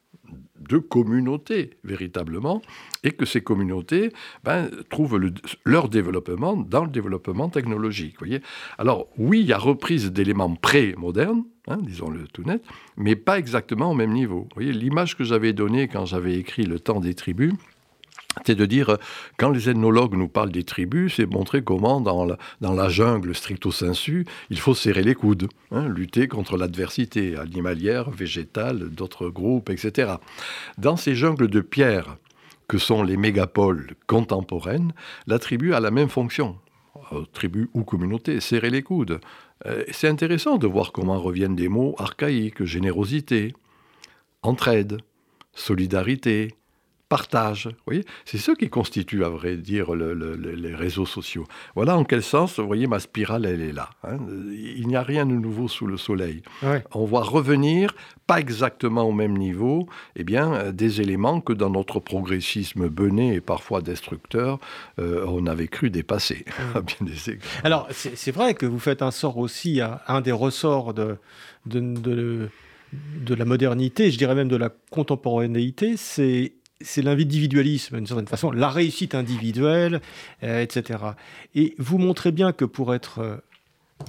[0.67, 2.61] de communautés véritablement,
[3.03, 4.11] et que ces communautés
[4.43, 5.19] ben, trouvent
[5.65, 8.17] leur développement dans le développement technologique.
[8.77, 12.63] Alors oui, il y a reprise d'éléments pré-modernes, hein, disons-le tout net,
[12.97, 14.47] mais pas exactement au même niveau.
[14.57, 17.53] L'image que j'avais donnée quand j'avais écrit Le temps des tribus,
[18.45, 18.97] c'est de dire,
[19.37, 23.35] quand les ethnologues nous parlent des tribus, c'est montrer comment, dans la, dans la, jungle
[23.35, 29.69] stricto sensu, il faut serrer les coudes, hein, lutter contre l'adversité animalière, végétale, d'autres groupes,
[29.69, 30.13] etc.
[30.77, 32.17] Dans ces jungles de pierre
[32.67, 34.93] que sont les mégapoles contemporaines,
[35.25, 36.57] la tribu a la même fonction.
[37.13, 39.19] Euh, tribu ou communauté, serrer les coudes.
[39.65, 43.53] Euh, c'est intéressant de voir comment reviennent des mots archaïques, générosité,
[44.41, 44.97] entraide,
[45.53, 46.56] solidarité,
[47.09, 47.69] partage.
[47.85, 51.45] voyez, c'est ce qui constitue, à vrai dire, les réseaux sociaux.
[51.75, 53.89] Voilà en quel sens, vous voyez, ma spirale, elle est là.
[54.03, 54.17] Hein.
[54.51, 56.41] Il n'y a rien de nouveau sous le soleil.
[56.93, 61.99] On voit revenir, pas exactement au même niveau, eh bien, des éléments que dans notre
[61.99, 64.59] progressisme bené et parfois destructeur,
[64.99, 66.45] euh, on avait cru dépasser.
[67.63, 71.17] Alors, c'est vrai que vous faites un sort aussi à un des ressorts de,
[71.65, 72.49] de,
[72.93, 78.51] de la modernité, je dirais même de la contemporanéité, c'est c'est l'individualisme, d'une certaine façon,
[78.51, 80.01] la réussite individuelle,
[80.43, 80.99] euh, etc.
[81.55, 83.37] Et vous montrez bien que pour être euh,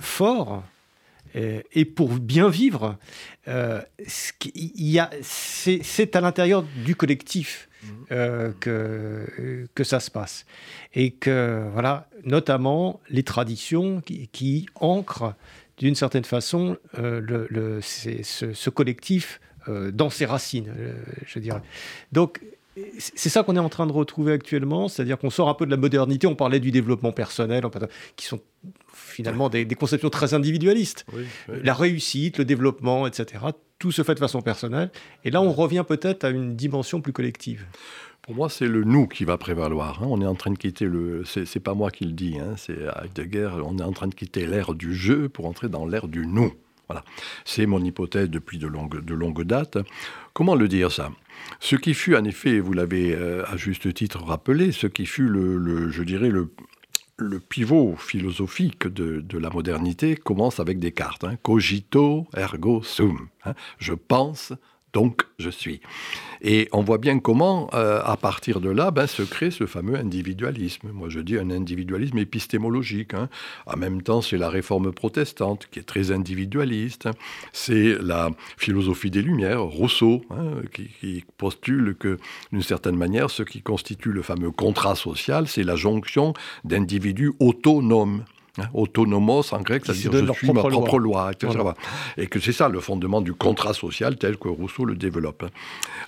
[0.01, 0.63] fort
[1.37, 2.97] euh, et pour bien vivre,
[4.03, 7.89] c'est à l'intérieur du collectif mmh.
[8.61, 10.45] que, que ça se passe.
[10.95, 15.35] Et que, voilà, notamment les traditions qui, ancrent
[15.79, 20.75] d'une certaine façon le, ce, collectif dans ses racines,
[21.27, 21.63] je dirais.
[22.13, 22.41] Donc,
[22.99, 25.71] c'est ça qu'on est en train de retrouver actuellement, c'est-à-dire qu'on sort un peu de
[25.71, 27.65] la modernité, on parlait du développement personnel,
[28.17, 28.41] qui sont
[28.93, 31.07] finalement des, conceptions très individualistes.
[31.49, 33.45] La réussite, le développement, etc.
[33.79, 34.91] Tout se fait de façon personnelle.
[35.25, 37.65] Et là, on revient peut-être à une dimension plus collective.
[38.23, 40.03] Pour moi, c'est le nous qui va prévaloir.
[40.03, 40.07] Hein.
[40.11, 41.25] On est en train de quitter le.
[41.25, 42.55] C'est pas moi qui le dis, hein.
[42.57, 43.51] c'est Heidegger.
[43.65, 46.53] On est en train de quitter l'ère du jeu pour entrer dans l'ère du nous.
[46.89, 47.05] Voilà.
[47.45, 49.79] C'est mon hypothèse depuis de longue, de longue date.
[50.33, 51.11] Comment le dire ça?
[51.61, 55.29] Ce qui fut en effet, vous l'avez euh, à juste titre rappelé, ce qui fut
[55.29, 56.51] le, je dirais le,
[57.49, 61.25] pivot philosophique de, la modernité commence avec Descartes.
[61.25, 61.37] Hein.
[61.43, 63.29] Cogito ergo sum.
[63.45, 63.55] Hein.
[63.79, 64.53] Je pense,
[64.93, 65.81] donc je suis.
[66.41, 69.97] Et on voit bien comment, euh, à partir de là, ben, se crée ce fameux
[69.97, 70.89] individualisme.
[70.93, 73.15] Moi, je dis un individualisme épistémologique.
[73.15, 73.29] Hein.
[73.67, 77.09] En même temps, c'est la réforme protestante qui est très individualiste.
[77.53, 82.19] C'est la philosophie des Lumières, Rousseau, hein, qui, qui, postule que,
[82.53, 88.25] d'une certaine manière, ce qui constitue le fameux contrat social, c'est la jonction d'individus autonomes.
[88.59, 91.59] Hein, autonomos en grec, c'est-à-dire je suis ma propre loi, etc.
[92.17, 95.45] Et que c'est ça le fondement du contrat social tel que Rousseau le développe.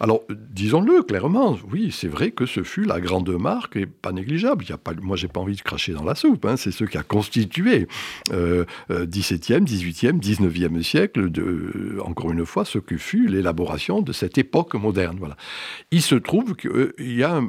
[0.00, 4.64] Alors, disons-le clairement, oui, c'est vrai que ce fut la grande marque et pas négligeable.
[4.64, 6.44] Il y a pas, moi, j'ai pas envie de cracher dans la soupe.
[6.44, 6.56] Hein.
[6.56, 7.86] c'est ce qui a constitué
[8.32, 14.38] euh, 17e, 18e, 19e siècle, de, encore une fois, ce que fut l'élaboration de cette
[14.38, 15.16] époque moderne.
[15.20, 15.36] Voilà.
[15.92, 17.40] Il se trouve qu'il euh, y, a,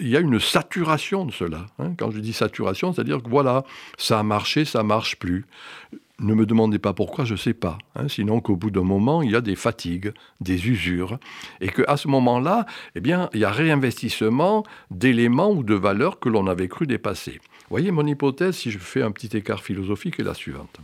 [0.00, 1.66] il y a une saturation de cela.
[1.78, 1.92] Hein.
[1.98, 3.64] Quand je dis saturation, c'est-à-dire que voilà,
[3.98, 5.44] ça a marché ça marche plus.
[6.18, 7.76] Ne me demandez pas pourquoi, je ne sais pas.
[7.94, 8.08] Hein.
[8.08, 11.18] sinon qu'au bout d'un moment, il y a des fatigues, des usures,
[11.60, 16.30] et qu'à ce moment-là, eh bien, il y a réinvestissement d'éléments ou de valeurs que
[16.30, 17.40] l'on avait cru dépasser.
[17.68, 20.80] Voyez, mon hypothèse, si je fais un petit écart philosophique, est la suivante.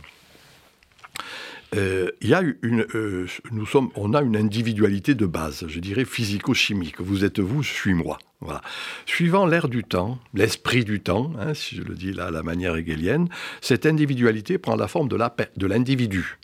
[1.75, 6.05] Euh, y a une, euh, nous sommes, on a une individualité de base, je dirais
[6.05, 7.01] physico-chimique.
[7.01, 8.19] Vous êtes vous, je suis moi.
[8.41, 8.61] Voilà.
[9.05, 12.43] Suivant l'ère du temps, l'esprit du temps, hein, si je le dis là à la
[12.43, 13.27] manière hegelienne,
[13.61, 16.37] cette individualité prend la forme de l'individu.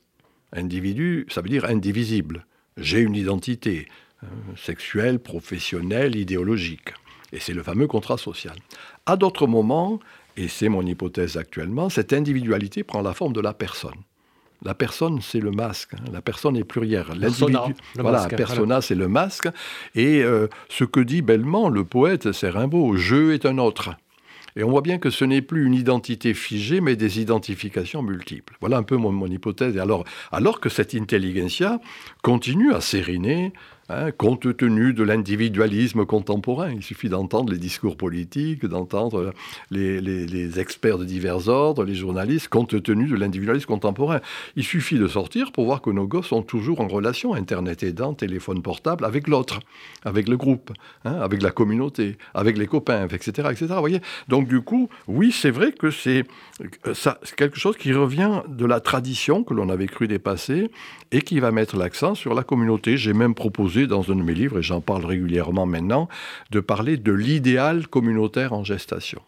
[0.53, 2.45] Individu, ça veut dire indivisible.
[2.77, 3.87] J'ai une identité
[4.23, 6.93] hein, sexuelle, professionnelle, idéologique.
[7.31, 8.55] Et c'est le fameux contrat social.
[9.05, 9.99] À d'autres moments,
[10.37, 13.99] et c'est mon hypothèse actuellement, cette individualité prend la forme de la personne.
[14.63, 15.93] La personne, c'est le masque.
[15.93, 16.12] Hein.
[16.12, 17.06] La personne est plurielle.
[17.19, 17.63] Persona,
[17.95, 19.48] voilà, persona, c'est le masque.
[19.95, 23.91] Et euh, ce que dit bellement le poète, c'est Rimbaud, je est un autre.
[24.56, 28.58] Et on voit bien que ce n'est plus une identité figée, mais des identifications multiples.
[28.60, 29.78] Voilà un peu mon, mon hypothèse.
[29.78, 31.80] alors, alors que cette intelligentsia
[32.22, 33.54] continue à s'ériner
[33.91, 36.71] Hein, compte tenu de l'individualisme contemporain.
[36.71, 39.34] Il suffit d'entendre les discours politiques, d'entendre
[39.71, 44.19] les, experts de divers ordres, les journalistes, compte tenu de l'individualisme contemporain.
[44.56, 48.13] Il suffit de sortir pour voir que nos gosses sont toujours en relation, Internet aidant,
[48.13, 49.60] téléphone portable, avec l'autre,
[50.06, 50.71] avec le groupe,
[51.04, 53.49] hein, avec la communauté, avec les copains, etc.
[53.52, 53.99] etc.
[54.28, 56.25] Donc du coup, oui, c'est vrai que c'est
[57.36, 60.69] quelque chose qui revient de la tradition que l'on avait cru dépasser
[61.12, 62.95] et qui va mettre l'accent sur la communauté.
[62.95, 66.07] J'ai même proposé dans un de mes livres, et j'en parle régulièrement maintenant,
[66.51, 69.21] de parler de l'idéal communautaire en gestation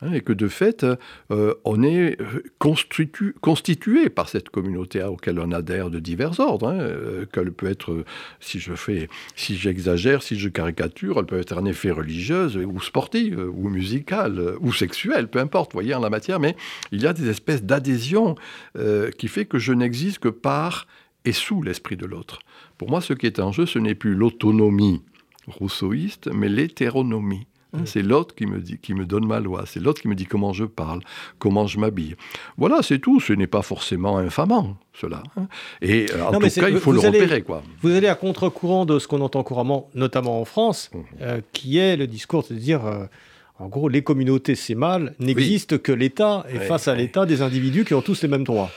[0.00, 0.86] hein, et que de fait,
[1.30, 6.68] euh, on est euh, constitué par cette communauté à laquelle on adhère de divers ordres.
[6.68, 8.04] Hein, euh, qu'elle peut être,
[8.40, 12.80] si je fais, si j'exagère, si je caricature, elle peut être en effet religieuse ou
[12.80, 16.40] sportive ou musicale ou sexuelle, peu importe, voyez en la matière.
[16.40, 16.56] Mais
[16.90, 18.34] il y a des espèces d'adhésion
[19.18, 20.86] qui fait que je n'existe que par
[21.24, 22.40] et sous l'esprit de l'autre.
[22.82, 25.02] Pour moi, ce qui est en jeu, ce n'est plus l'autonomie
[25.46, 27.46] rousseauiste, mais l'hétéronomie.
[27.72, 27.86] Hein, mm.
[27.86, 29.62] C'est l'autre qui me dit, qui me donne ma loi.
[29.66, 30.98] C'est l'autre qui me dit comment je parle,
[31.38, 32.16] comment je m'habille.
[32.58, 33.20] Voilà, c'est tout.
[33.20, 35.22] Ce n'est pas forcément infamant, cela.
[35.36, 35.46] Hein.
[35.80, 37.62] Et euh, en tout cas, il faut le repérer, quoi.
[37.82, 40.98] Vous allez à contre-courant de ce qu'on entend couramment, notamment en France, mm.
[41.20, 42.84] euh, qui est le discours de dire.
[42.84, 43.04] Euh,
[43.60, 47.84] en gros, les communautés, c'est mal, n'existe que l'État, et face à l'État, des individus
[47.84, 48.72] qui ont tous les mêmes droits.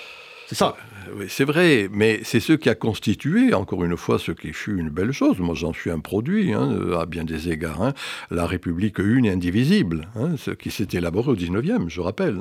[0.45, 0.75] C'est ça.
[1.13, 4.77] Oui, c'est vrai, mais c'est ce qui a constitué, encore une fois, ce qui fut
[4.77, 5.39] une belle chose.
[5.39, 7.81] Moi, j'en suis un produit, hein, à bien des égards.
[7.81, 7.93] Hein.
[8.31, 12.39] La République une et indivisible, hein, ce qui s'est élaboré au 19e, je rappelle.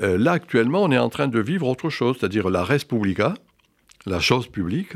[0.00, 3.34] Euh, là, actuellement, on est en train de vivre autre chose, c'est-à-dire la res publica,
[4.06, 4.94] la chose publique,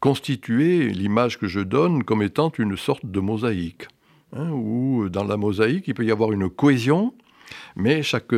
[0.00, 3.88] constituer l'image que je donne comme étant une sorte de mosaïque.
[4.36, 7.14] où dans la mosaïque, il peut y avoir une cohésion,
[7.76, 8.32] mais chaque,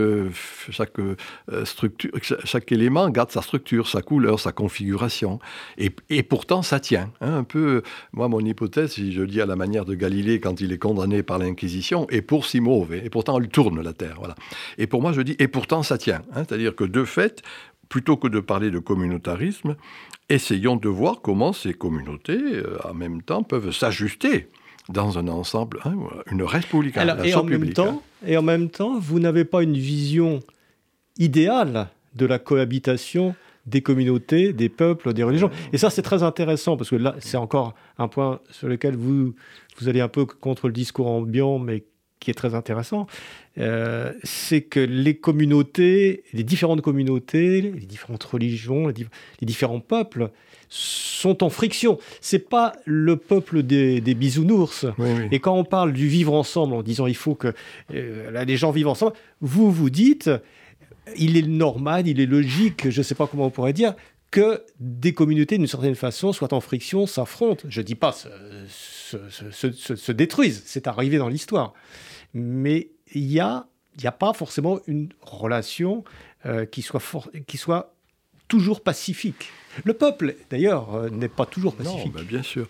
[0.71, 1.16] chaque, euh,
[1.64, 2.11] structure,
[2.44, 5.38] chaque élément garde sa structure, sa couleur, sa configuration.
[5.77, 7.11] Et, et pourtant, ça tient.
[7.21, 10.61] Hein, un peu, moi, mon hypothèse, si je dis à la manière de Galilée quand
[10.61, 14.16] il est condamné par l'Inquisition, et pour si mauvais, et pourtant, elle tourne la Terre.
[14.18, 14.35] Voilà.
[14.77, 16.23] Et pour moi, je dis, et pourtant, ça tient.
[16.33, 17.42] Hein, C'est-à-dire que de fait,
[17.88, 19.77] plutôt que de parler de communautarisme,
[20.29, 24.49] essayons de voir comment ces communautés, euh, en même temps, peuvent s'ajuster
[24.88, 25.94] dans un ensemble, hein,
[26.31, 28.27] une république, et, en même temps, hein.
[28.27, 30.40] et en même temps, vous n'avez pas une vision
[31.18, 33.35] idéale de la cohabitation
[33.66, 35.51] des communautés, des peuples, des religions.
[35.72, 39.35] Et ça, c'est très intéressant, parce que là, c'est encore un point sur lequel vous,
[39.79, 41.85] vous allez un peu contre le discours ambiant, mais
[42.20, 43.07] qui est très intéressant,
[43.59, 49.07] euh, c'est que les communautés, les différentes communautés, les différentes religions, les,
[49.42, 50.31] différents peuples
[50.68, 51.98] sont en friction.
[52.20, 54.87] C'est pas le peuple des, bisounours.
[55.31, 57.52] Et quand on parle du vivre ensemble, en disant il faut que
[57.94, 60.31] euh, les gens vivent ensemble, vous vous dites,
[61.16, 63.94] il est normal, il est logique, je ne sais pas comment on pourrait dire,
[64.31, 67.66] que des communautés, d'une certaine façon, soient en friction, s'affrontent.
[67.68, 71.72] Je ne dis pas se, détruisent, c'est arrivé dans l'histoire.
[72.35, 73.66] Mais il n'y a,
[74.04, 76.04] a pas forcément une relation
[76.46, 77.02] euh, qui, soit
[77.46, 77.94] qui soit
[78.48, 79.50] toujours pacifique.
[79.84, 82.06] Le peuple, d'ailleurs, euh, n'est pas toujours pacifique.
[82.06, 82.66] Non, ben, bien sûr.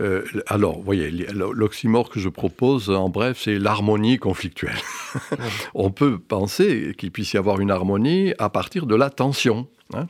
[0.00, 4.78] Euh, alors, vous voyez, l'oxymore que je propose, en bref, c'est l'harmonie conflictuelle.
[5.74, 9.68] On peut penser qu'il puisse y avoir une harmonie à partir de la tension.
[9.94, 10.06] Hein.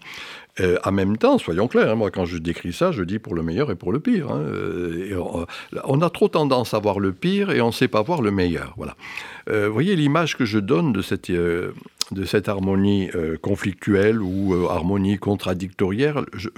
[0.60, 3.34] Euh, en même temps, soyons clairs, hein, moi quand je décris ça, je dis pour
[3.36, 4.32] le meilleur et pour le pire.
[4.32, 4.44] Hein.
[5.84, 8.32] on, a trop tendance à voir le pire et on ne sait pas voir le
[8.32, 8.74] meilleur.
[8.76, 8.96] Voilà.
[9.48, 11.30] Vous voyez l'image que je donne de cette
[12.12, 16.48] de cette harmonie euh, conflictuelle ou euh, harmonie contradictorielle, je,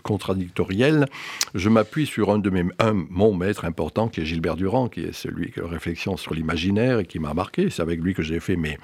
[1.54, 5.00] je m'appuie sur un de mes, un, mon maître important qui est Gilbert Durand, qui
[5.00, 7.68] est celui qui réflexion sur l'imaginaire et qui m'a marqué.
[7.70, 8.78] C'est avec lui que j'ai fait mes,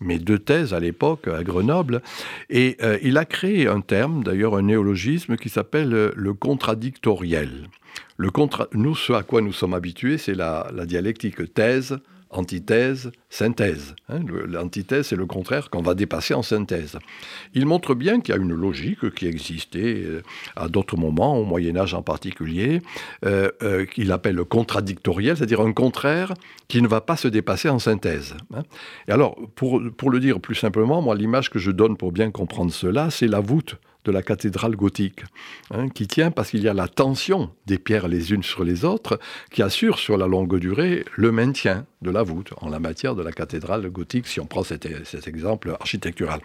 [0.00, 2.02] mes deux thèses à l'époque à Grenoble.
[2.50, 7.68] Et euh, il a créé un terme, d'ailleurs un néologisme, qui s'appelle le contradictoriel.
[8.16, 8.68] Le contra...
[8.72, 11.98] Nous, ce à quoi nous sommes habitués, c'est la, la dialectique thèse,
[12.30, 13.94] antithèse, synthèse.
[14.08, 16.98] Hein, l'antithèse, c'est le contraire qu'on va dépasser en synthèse.
[17.54, 20.22] Il montre bien qu'il y a une logique qui existait euh,
[20.56, 22.82] à d'autres moments, au Moyen Âge en particulier,
[23.24, 26.34] euh, euh, qu'il appelle le contradictoriel, c'est-à-dire un contraire
[26.68, 28.36] qui ne va pas se dépasser en synthèse.
[28.54, 28.62] Hein.
[29.08, 32.30] Et alors, pour, pour le dire plus simplement, moi, l'image que je donne pour bien
[32.30, 35.20] comprendre cela, c'est la voûte de la cathédrale gothique,
[35.70, 38.84] hein, qui tient parce qu'il y a la tension des pierres les unes sur les
[38.84, 39.18] autres,
[39.50, 43.22] qui assure sur la longue durée le maintien de la voûte en la matière de
[43.22, 44.86] la cathédrale gothique, si on prend cet,
[45.26, 46.40] exemple architectural.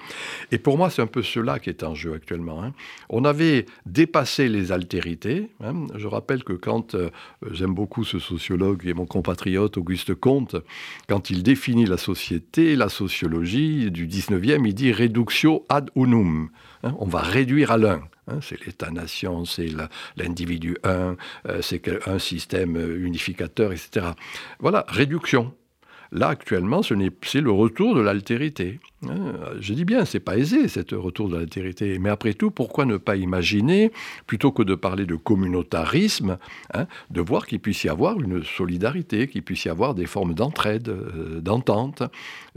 [0.52, 2.64] Et pour moi, c'est un peu cela qui est en jeu actuellement.
[2.64, 2.74] Hein.
[3.10, 5.50] On avait dépassé les altérités.
[5.64, 5.88] Hein.
[5.96, 7.10] Je rappelle que quand, euh,
[7.52, 10.58] j'aime beaucoup ce sociologue et mon compatriote Auguste Comte,
[11.08, 16.50] quand il définit la société, la sociologie du 19e, il dit reductio ad unum.
[16.84, 18.02] Hein, on va réduire à l'un.
[18.28, 19.70] Hein, c'est l'État-nation, c'est
[20.18, 21.16] l'individu un,
[21.48, 24.08] euh, c'est un système unificateur, etc.
[24.60, 25.54] Voilà, réduction.
[26.12, 28.80] Là, actuellement, c'est le retour de l'altérité.
[29.10, 29.34] Hein.
[29.60, 32.00] Je dis bien, c'est pas aisé, ce retour de l'altérité.
[32.00, 33.92] Mais après tout, pourquoi ne pas imaginer,
[34.28, 36.38] plutôt que de parler de communautarisme,
[36.74, 40.34] hein, de voir qu'il puisse y avoir une solidarité, qu'il puisse y avoir des formes
[40.34, 42.04] d'entraide, euh, d'entente,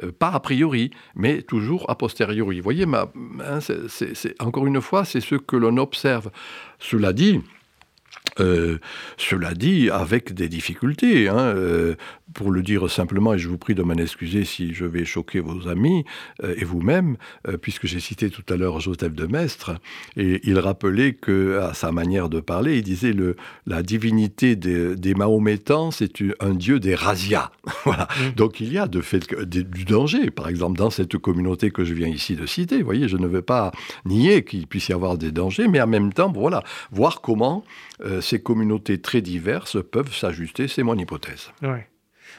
[0.03, 2.59] euh, pas a priori, mais toujours a posteriori.
[2.59, 3.59] Vous voyez, hein,
[4.39, 6.31] encore une fois, c'est ce que l'on observe.
[6.79, 7.41] Cela dit,
[8.41, 8.79] euh,
[9.17, 11.29] cela dit, avec des difficultés.
[12.35, 15.41] Pour le dire simplement, et je vous prie de m'en excuser si je vais choquer
[15.41, 16.05] vos amis
[16.43, 17.17] euh, et vous-même,
[17.63, 19.77] puisque j'ai cité tout à l'heure Joseph de Maistre,
[20.17, 23.37] et il rappelait que, à sa manière de parler, il disait le,
[23.67, 27.51] la divinité des, des Mahométans, c'est un dieu des razzias.
[27.85, 28.09] voilà.
[28.19, 28.35] Mmh.
[28.37, 31.95] Donc il y a de fait du danger, par exemple, dans cette communauté que je
[31.95, 32.79] viens ici de citer.
[32.79, 33.73] Vous voyez, je ne veux pas
[34.05, 37.65] nier qu'il puisse y avoir des dangers, mais en même temps, voilà, voir comment
[38.21, 41.51] ces communautés très diverses peuvent s'ajuster, c'est mon hypothèse.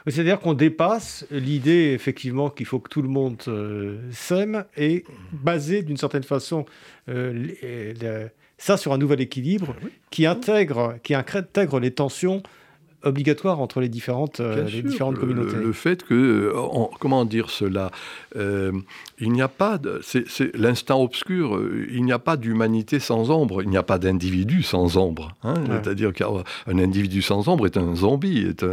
[0.08, 5.84] C'est-à-dire qu'on dépasse l'idée, effectivement, qu'il faut que tout le monde euh, s'aime et baser
[5.84, 6.65] d'une certaine façon
[7.10, 9.75] euh, ça sur un nouvel équilibre
[10.10, 12.43] qui, intègre, qui intègre les tensions
[13.04, 15.56] obligatoire entre les différentes, euh, les différentes communautés.
[15.58, 17.92] Le, fait que, euh, comment dire cela
[18.36, 18.72] euh,
[19.20, 21.60] Il n'y a pas, c'est l'instant obscur,
[21.92, 25.36] il n'y a pas d'humanité sans ombre, il n'y a pas d'individu sans ombre.
[25.44, 25.56] Hein.
[25.68, 28.66] C'est-à-dire qu'un individu sans ombre est un zombie, est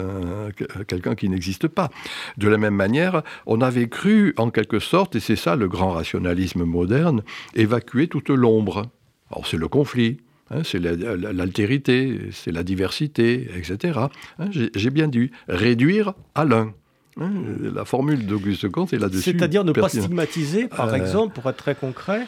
[0.87, 1.91] quelqu'un qui n'existe pas.
[2.37, 5.93] De la même manière, on avait cru, en quelque sorte, et c'est ça le grand
[5.93, 7.23] rationalisme moderne,
[7.55, 8.87] évacuer toute l'ombre.
[9.31, 10.19] Alors c'est le conflit,
[10.51, 13.99] Hein, c'est l'altérité, c'est la diversité, etc.
[14.39, 16.73] Hein, j'ai bien dit réduire à l'un.
[17.19, 17.31] Hein,
[17.75, 19.23] la formule d'Auguste Comte est là-dessus.
[19.23, 22.27] C'est-à-dire ne pas stigmatiser, par euh, exemple, pour être très concret,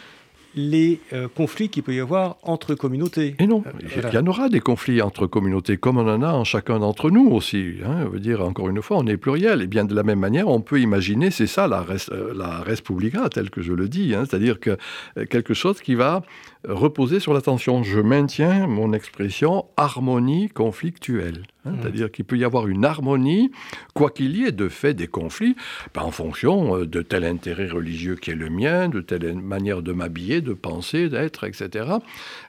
[0.54, 3.36] les euh, conflits qu'il peut y avoir entre communautés.
[3.38, 3.70] Et non, euh,
[4.08, 7.10] il y en aura des conflits entre communautés, comme on en a en chacun d'entre
[7.10, 7.74] nous aussi.
[7.84, 9.60] Hein, veut dire, encore une fois, on est pluriel.
[9.60, 12.80] Et bien de la même manière, on peut imaginer, c'est ça la res, la res
[12.82, 14.78] publica, tel que je le dis, hein, c'est-à-dire que
[15.26, 16.22] quelque chose qui va
[16.64, 17.82] reposer sur l'attention.
[17.82, 21.42] Je maintiens mon expression harmonie conflictuelle.
[21.64, 21.76] Hein, mmh.
[21.80, 23.50] C'est-à-dire qu'il peut y avoir une harmonie,
[23.94, 25.56] quoi qu'il y ait de fait des conflits,
[25.94, 29.92] ben, en fonction de tel intérêt religieux qui est le mien, de telle manière de
[29.92, 31.86] m'habiller, de penser, d'être, etc.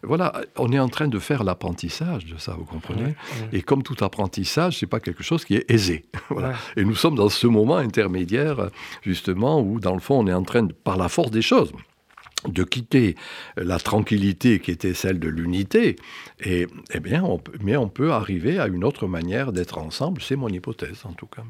[0.04, 3.16] Voilà, on est en train de faire l'apprentissage de ça, vous comprenez?
[3.52, 6.06] Et comme tout apprentissage, c'est pas quelque chose qui est aisé.
[6.30, 6.54] voilà.
[6.78, 8.70] Et nous sommes dans ce moment intermédiaire,
[9.02, 11.72] justement, où dans le fond, on est en train, de, par la force des choses,
[12.48, 13.16] de quitter
[13.58, 15.98] la tranquillité qui était celle de l'unité,
[16.40, 17.24] et, eh bien,
[17.62, 21.28] mais on peut arriver à une autre manière d'être ensemble, c'est mon hypothèse en tout
[21.28, 21.44] cas.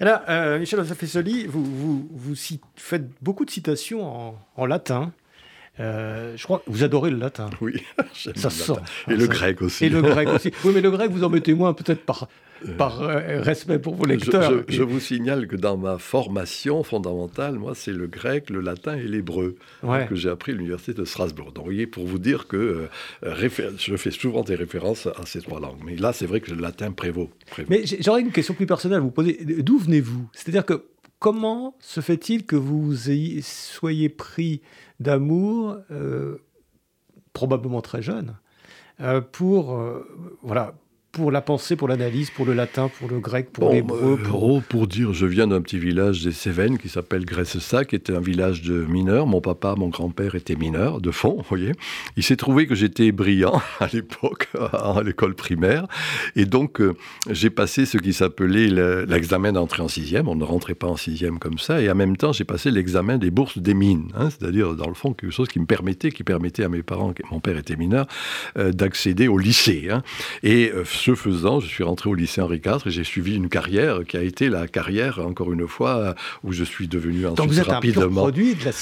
[0.00, 2.34] Alors, euh, Michel Fessoli, vous, vous, vous,
[2.76, 5.12] faites beaucoup de citations en, en latin.
[5.78, 7.48] je crois que vous adorez le latin.
[7.60, 7.82] Oui,
[8.14, 8.72] ça sent.
[9.08, 9.86] Et le grec aussi.
[9.86, 10.50] Et le grec aussi.
[10.64, 12.28] Oui, mais le grec, vous en mettez moins peut-être par,
[12.78, 14.64] par euh, respect pour vos lecteurs.
[14.68, 19.04] Je, vous signale que dans ma formation fondamentale, moi, c'est le grec, le latin et
[19.04, 21.52] l'hébreu que j'ai appris à l'université de Strasbourg.
[21.52, 22.88] Donc, vous voyez, pour vous dire que
[23.24, 23.48] euh,
[23.78, 25.80] je fais souvent des références à ces trois langues.
[25.84, 27.30] Mais là, c'est vrai que le latin prévaut.
[27.68, 29.38] Mais j'aurais une question plus personnelle à vous poser.
[29.44, 30.28] D'où venez-vous?
[30.32, 30.84] C'est-à-dire que
[31.18, 32.94] comment se fait-il que vous
[33.42, 34.62] soyez pris
[35.00, 36.36] d'amour, euh,
[37.32, 38.36] probablement très jeune,
[39.32, 39.78] pour
[40.42, 40.74] voilà
[41.16, 44.44] pour la pensée, pour l'analyse, pour le latin, pour le grec, pour l'hébreu pour...
[44.44, 48.14] Oh, pour dire, je viens d'un petit village des Cévennes qui s'appelle Grèce-Sac, qui était
[48.14, 49.26] un village de mineurs.
[49.26, 51.72] Mon papa, mon grand-père étaient mineurs, de fond, vous voyez.
[52.18, 55.86] Il s'est trouvé que j'étais brillant à l'époque, à l'école primaire.
[56.36, 56.94] Et donc, euh,
[57.30, 58.68] j'ai passé ce qui s'appelait
[59.06, 60.28] l'examen d'entrée en sixième.
[60.28, 61.80] On ne rentrait pas en sixième comme ça.
[61.80, 64.10] Et en même temps, j'ai passé l'examen des bourses des mines.
[64.14, 64.28] Hein.
[64.28, 67.40] C'est-à-dire, dans le fond, quelque chose qui me permettait, qui permettait à mes parents, mon
[67.40, 68.06] père était mineur,
[68.58, 69.88] euh, d'accéder au lycée.
[69.90, 70.02] Hein.
[70.42, 73.48] Et euh, ce faisant, je suis rentré au lycée Henri IV et j'ai suivi une
[73.48, 77.48] carrière qui a été la carrière, encore une fois, où je suis devenu ensuite Donc
[77.48, 78.22] vous êtes rapidement.
[78.22, 78.72] Un produit de la,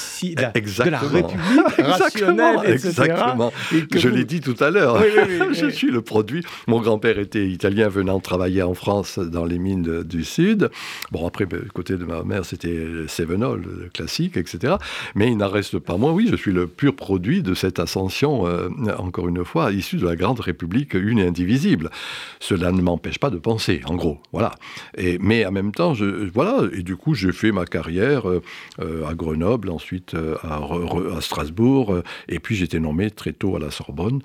[0.51, 1.35] de la République
[1.77, 3.53] rationnelle, exactement.
[3.95, 5.03] Je l'ai dit tout à l'heure.
[5.51, 6.43] je suis le produit.
[6.65, 10.71] Mon grand-père était italien venant travailler en France dans les mines du Sud.
[11.11, 14.77] Bon, après, ben, côté de ma mère, c'était Sévenol, classique, etc.
[15.13, 16.11] Mais il n'en reste pas moins.
[16.11, 20.07] Oui, je suis le pur produit de cette ascension, euh, encore une fois, issue de
[20.07, 21.91] la grande République une et indivisible.
[22.39, 24.19] Cela ne m'empêche pas de penser, en gros.
[24.31, 24.51] Voilà.
[24.97, 26.63] Et, mais en même temps, je, voilà.
[26.73, 28.41] Et du coup, j'ai fait ma carrière euh,
[28.79, 33.71] euh, à Grenoble, ensuite euh, à, Strasbourg, et puis j'étais nommé très tôt à la
[33.71, 34.21] Sorbonne.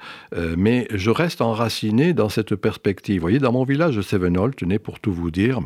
[0.56, 3.20] mais je reste enraciné dans cette perspective.
[3.20, 5.60] Voyez, dans mon village de Sevenol, tenez pour tout vous dire,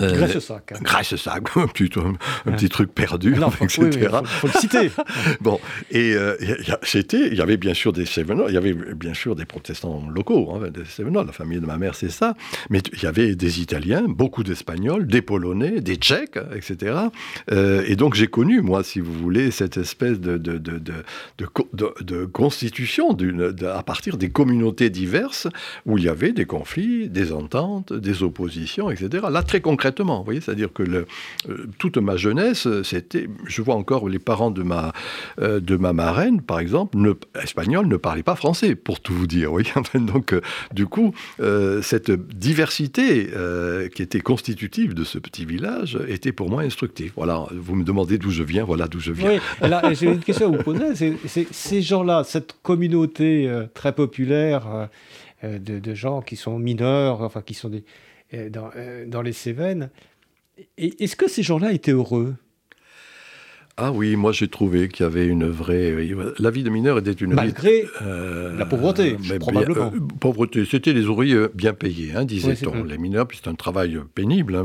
[0.00, 0.74] grâce sac.
[0.82, 3.90] Grâce sac, un, petit, un, petit truc perdu, etc.
[4.20, 4.90] Il faut, le citer.
[5.40, 5.58] bon,
[5.90, 6.36] et euh,
[6.82, 10.08] c'était, il y avait bien sûr des Sévenols, il y avait bien sûr des protestants
[10.08, 12.34] locaux, hein, des la famille de ma mère, c'est ça,
[12.68, 16.96] mais il y avait des Italiens, beaucoup d'Espagnols, des Polonais, des Tchèques, etc.
[17.50, 21.94] Euh, et donc j'ai connu, moi, si vous voulez, cette espèce de, de, de, de,
[22.00, 23.16] de constitution
[23.66, 25.48] à partir des communautés diverses
[25.84, 29.26] où il y avait des conflits, des ententes, des oppositions, etc.
[29.30, 29.85] Là, très concrètement,
[30.24, 31.04] voyez, c'est-à-dire que euh,
[31.78, 34.92] toute ma jeunesse, c'était, je vois encore les parents de ma,
[35.40, 39.52] euh, de ma marraine, par exemple, ne, ne parlaient pas français, pour tout vous dire.
[39.56, 40.40] Vous Donc, euh,
[40.74, 41.14] du coup,
[41.82, 43.28] cette diversité
[43.94, 47.12] qui était constitutive de ce petit village était pour moi instructive.
[47.16, 49.38] Voilà, vous me demandez d'où je viens, voilà d'où je viens.
[49.92, 51.16] J'ai une question à vous poser.
[51.26, 54.88] Ces gens-là, cette communauté très populaire
[55.42, 57.84] de, de, gens qui sont mineurs, enfin qui sont des,
[58.32, 59.90] dans, euh, dans les Cévennes.
[60.78, 62.36] Est-ce que ces gens-là étaient heureux?
[63.78, 65.94] Ah oui, moi j'ai trouvé qu'il y avait une vraie.
[66.38, 69.92] La vie de mineur était une Malgré la pauvreté, probablement.
[70.18, 72.84] pauvreté, c'était les ouvriers bien payés, hein, disait-on.
[72.84, 74.64] les mineurs, puis c'est un travail pénible, hein,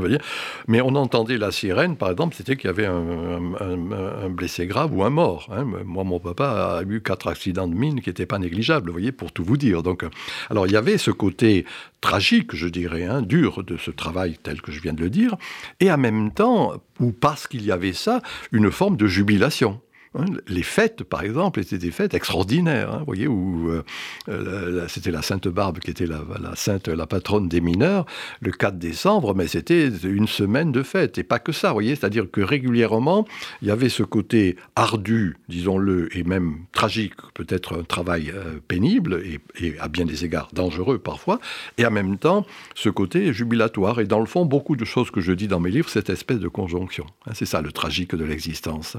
[0.66, 5.04] mais on entendait la sirène, par exemple, c'était qu'il y avait un, blessé grave ou
[5.04, 5.50] un mort.
[5.52, 5.66] Hein.
[5.84, 9.12] Moi, mon papa a eu quatre accidents de mine qui n'étaient pas négligeables, vous voyez,
[9.12, 9.82] pour tout vous dire.
[9.82, 10.06] Donc,
[10.48, 11.66] alors il y avait ce côté
[12.00, 15.36] tragique, je dirais, hein, dur de ce travail tel que je viens de le dire,
[15.80, 19.80] et en même temps, ou parce qu'il y avait ça, une forme de jubilation.
[20.14, 22.92] Hein, les fêtes, par exemple, étaient des fêtes extraordinaires.
[22.92, 23.82] Hein, voyez, où euh,
[24.28, 26.22] euh, c'était la Sainte Barbe qui était la,
[26.54, 28.04] sainte, la patronne des mineurs,
[28.40, 31.16] le 4 décembre, mais c'était une semaine de fête.
[31.16, 33.26] Et pas que ça, voyez, c'est-à-dire que régulièrement,
[33.62, 39.22] il y avait ce côté ardu, disons-le, et même tragique, peut-être un travail euh, pénible
[39.60, 41.40] et, à bien des égards dangereux parfois,
[41.78, 42.44] et en même temps,
[42.74, 44.00] ce côté jubilatoire.
[44.00, 46.38] Et dans le fond, beaucoup de choses que je dis dans mes livres, cette espèce
[46.38, 47.06] de conjonction.
[47.26, 48.98] Hein, c'est ça le tragique de l'existence.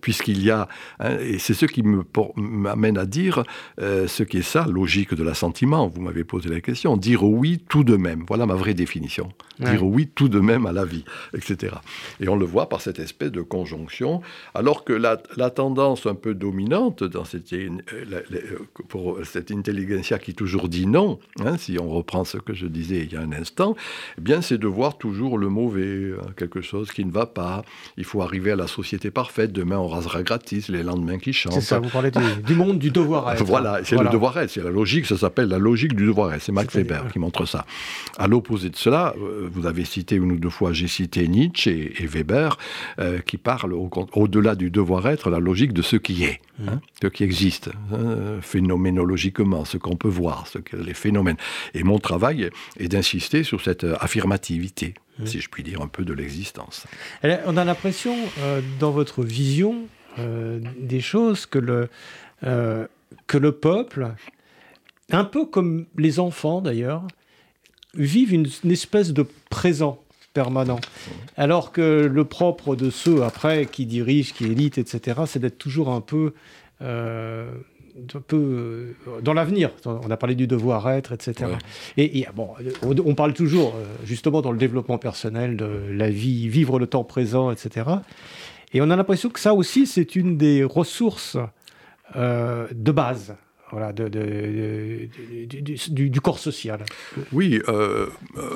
[0.00, 0.68] puisqu'il il y a,
[1.00, 3.42] hein, et c'est ce qui m'amène à dire
[3.80, 5.88] euh, ce qui est ça, logique de l'assentiment.
[5.88, 6.96] Vous m'avez posé la question.
[6.96, 8.24] Dire oui tout de même.
[8.28, 9.30] Voilà ma vraie définition.
[9.58, 11.76] Dire oui tout de même à la vie, etc.
[12.20, 14.20] Et on le voit par cette espèce de conjonction,
[14.54, 15.16] alors que la,
[15.50, 17.70] tendance un peu dominante dans cette, euh,
[18.88, 23.04] pour cette intelligentsia qui toujours dit non, hein, si on reprend ce que je disais
[23.04, 23.76] il y a un instant,
[24.18, 27.64] eh bien c'est de voir toujours le mauvais, hein, quelque chose qui ne va pas.
[27.96, 29.52] Il faut arriver à la société parfaite.
[29.52, 31.54] Demain on rasera gratis, les lendemains qui chantent.
[31.54, 33.44] C'est ça, vous parlez du, monde du devoir-être.
[33.56, 36.42] Voilà, c'est le devoir-être, c'est la logique, ça s'appelle la logique du devoir-être.
[36.42, 37.64] C'est Max Weber qui montre ça.
[38.18, 41.94] À l'opposé de cela, euh, vous avez cité une ou deux fois, j'ai cité Nietzsche
[41.98, 42.58] et, Weber,
[42.98, 46.68] euh, qui parlent au-delà du devoir-être, la logique de ce qui est, mmh.
[46.68, 51.36] hein, ce qui existe, hein, phénoménologiquement, ce qu'on peut voir, ce que, les phénomènes.
[51.74, 55.26] Et mon travail est d'insister sur cette affirmativité mmh.
[55.26, 56.86] si je puis dire, un peu de l'existence.
[57.22, 59.86] On a l'impression, euh, dans votre vision,
[60.16, 61.88] des choses que le,
[62.42, 64.14] que le peuple,
[65.10, 67.06] un peu comme les enfants d'ailleurs,
[67.94, 70.00] vivent une, espèce de présent
[70.34, 70.80] permanent.
[71.36, 75.88] Alors que le propre de ceux après qui dirigent, qui élitent, etc., c'est d'être toujours
[75.88, 76.34] un peu,
[76.82, 77.50] euh,
[78.14, 79.70] un peu euh, dans l'avenir.
[79.86, 81.52] On a parlé du devoir être, etc.
[81.96, 82.50] Et, bon,
[82.82, 87.04] on parle toujours, euh, justement, dans le développement personnel de la vie, vivre le temps
[87.04, 87.86] présent, etc.
[88.72, 91.36] Et on a l'impression que ça aussi, c'est une des ressources
[92.14, 93.34] de base
[93.72, 95.08] voilà, de,
[95.48, 96.84] du, corps social.
[97.32, 98.06] Oui, euh,
[98.36, 98.52] euh,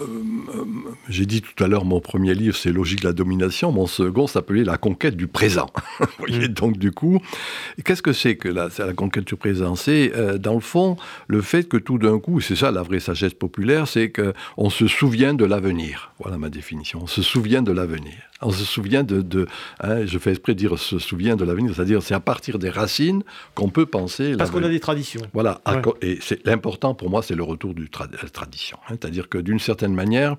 [1.09, 3.73] j'ai dit tout à l'heure, mon premier livre, c'est Logique de la domination.
[3.73, 5.67] Mon second s'appelait La conquête du présent.
[6.01, 6.53] Vous voyez, mm.
[6.53, 7.21] donc du coup,
[7.85, 9.75] qu'est-ce que c'est que la, la conquête du présent?
[9.75, 10.97] C'est, euh, dans le fond,
[11.27, 14.87] le fait que tout d'un coup, c'est ça la vraie sagesse populaire, c'est qu'on se
[14.87, 16.13] souvient de l'avenir.
[16.21, 17.01] Voilà ma définition.
[17.03, 19.47] On se souvient de l'avenir on se souvient de,
[19.81, 22.71] hein, je fais exprès de dire se souvient de l'avenir, c'est-à-dire c'est à partir des
[22.71, 23.23] racines
[23.55, 24.37] qu'on peut penser.
[24.37, 25.23] Parce qu'on a des traditions.
[25.33, 25.61] Voilà,
[26.03, 28.79] et c'est l'important pour moi, c'est le retour de la tradition.
[28.85, 28.97] Hein.
[29.01, 30.37] c'est-à-dire que d'une certaine manière,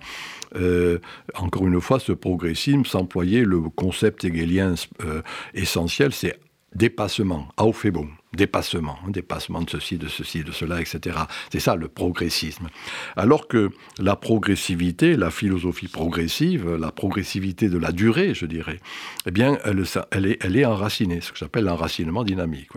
[0.55, 0.99] euh,
[1.35, 5.21] encore une fois, ce progressisme, s'employer le concept hegelien euh,
[5.53, 6.39] essentiel, c'est
[6.73, 11.17] dépassement, Aufhebung dépassement, hein, dépassement de ceci, de ceci, de cela, etc.
[11.51, 12.69] C'est ça le progressisme.
[13.17, 18.79] Alors que la progressivité, la philosophie progressive, la progressivité de la durée, je dirais,
[19.25, 22.69] eh bien, elle, est, enracinée, ce que j'appelle l'enracinement dynamique.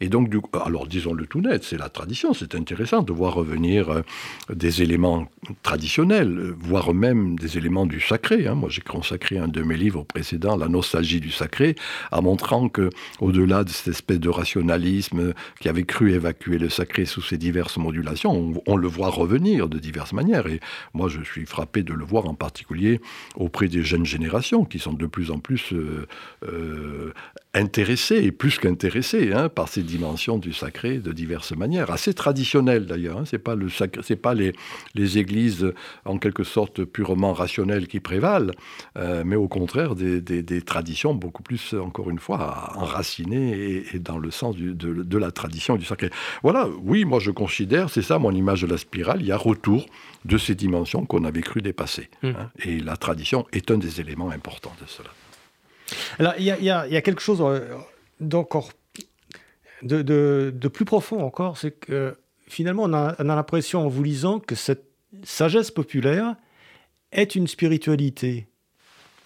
[0.00, 4.02] Et donc, alors disons-le tout net, c'est la tradition, c'est intéressant de voir revenir euh,
[4.52, 5.28] des éléments
[5.62, 8.46] traditionnels, voire même des éléments du sacré.
[8.46, 8.56] Hein.
[8.56, 11.76] Moi, j'ai consacré un de mes livres précédents, La nostalgie du sacré,
[12.12, 12.90] en montrant que,
[13.20, 14.97] au-delà de cette espèce de rationalisme,
[15.60, 19.78] qui avait cru évacuer le sacré sous ses diverses modulations, on, le voit revenir de
[19.78, 20.46] diverses manières.
[20.46, 20.60] Et
[20.94, 23.00] moi, je suis frappé de le voir en particulier
[23.36, 26.06] auprès des jeunes générations qui sont de plus en plus euh,
[26.44, 27.12] euh,
[27.58, 32.86] intéressés, et plus qu'intéressés, hein, par ces dimensions du sacré de diverses manières, assez traditionnelles
[32.86, 33.18] d'ailleurs.
[33.18, 33.24] Hein.
[33.26, 33.68] C'est pas le
[34.02, 34.52] c'est pas les,
[34.94, 35.72] les églises
[36.04, 38.52] en quelque sorte purement rationnelles qui prévalent,
[38.96, 43.98] euh, mais au contraire des, des, traditions beaucoup plus, encore une fois, enracinées et, et
[43.98, 46.10] dans le sens du, de de, la tradition et du sacré.
[46.42, 49.36] Voilà, oui, moi je considère, c'est ça mon image de la spirale, il y a
[49.36, 49.86] retour
[50.24, 52.08] de ces dimensions qu'on avait cru dépasser.
[52.22, 52.28] Mmh.
[52.28, 55.10] Hein, et la tradition est un des éléments importants de cela.
[56.18, 57.60] Alors, il y, a, quelque chose euh,
[58.20, 58.72] d'encore
[59.82, 62.16] de, plus profond encore, c'est que
[62.46, 64.84] finalement, on a, on a l'impression en vous lisant que cette
[65.24, 66.36] sagesse populaire
[67.12, 68.46] est une spiritualité.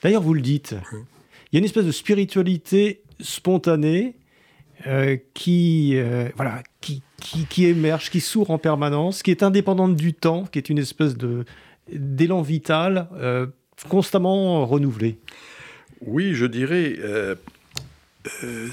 [0.03, 0.73] D'ailleurs, vous le dites.
[0.73, 0.97] Mmh.
[1.51, 4.17] Il y a une espèce de spiritualité spontanée
[4.87, 7.03] euh, qui, euh, voilà, qui,
[7.49, 11.17] qui, émerge, qui sourd en permanence, qui est indépendante du temps, qui est une espèce
[11.17, 11.45] de,
[11.93, 13.47] d'élan vital euh,
[13.89, 15.19] constamment renouvelé.
[16.07, 16.97] Oui, je dirais,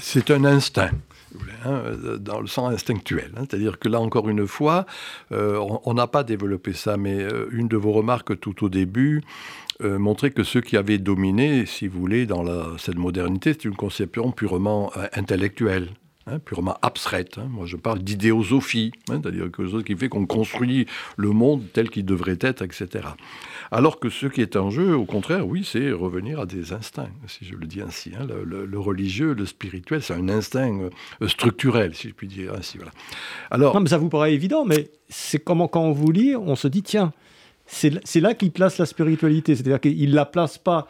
[0.00, 0.90] c'est un instinct.
[1.64, 1.82] Hein,
[2.18, 3.30] dans le sens instinctuel.
[3.36, 3.42] Hein.
[3.48, 4.84] C'est-à-dire que là, encore une fois,
[5.30, 9.22] on n'a pas développé ça, mais une de vos remarques tout au début
[9.80, 14.32] montrait que ceux qui avaient dominé, si vous voulez, dans cette modernité, c'est une conception
[14.32, 15.90] purement intellectuelle.
[16.26, 17.38] Hein, purement abstraite.
[17.48, 22.04] Moi, je parle d'idéosophie, c'est-à-dire quelque chose qui fait qu'on construit le monde tel qu'il
[22.04, 23.08] devrait être, etc.
[23.72, 27.10] Alors que ce qui est en jeu, au contraire, oui, c'est revenir à des instincts,
[27.28, 28.12] si je le dis ainsi.
[28.44, 30.90] Le, religieux, le spirituel, c'est un instinct
[31.22, 32.78] euh, structurel, si je puis dire ainsi.
[32.78, 32.92] Voilà.
[33.50, 36.56] Alors, non, mais ça vous paraît évident, mais c'est comment quand on vous lit, on
[36.56, 37.12] se dit, tiens,
[37.66, 40.88] c'est là qu'il place la spiritualité, c'est-à-dire qu'il ne la place pas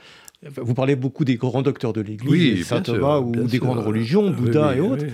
[0.56, 4.74] vous parlez beaucoup des grands docteurs de l'Église, Saint Thomas ou des grandes religions, Bouddha
[4.74, 5.04] et autres.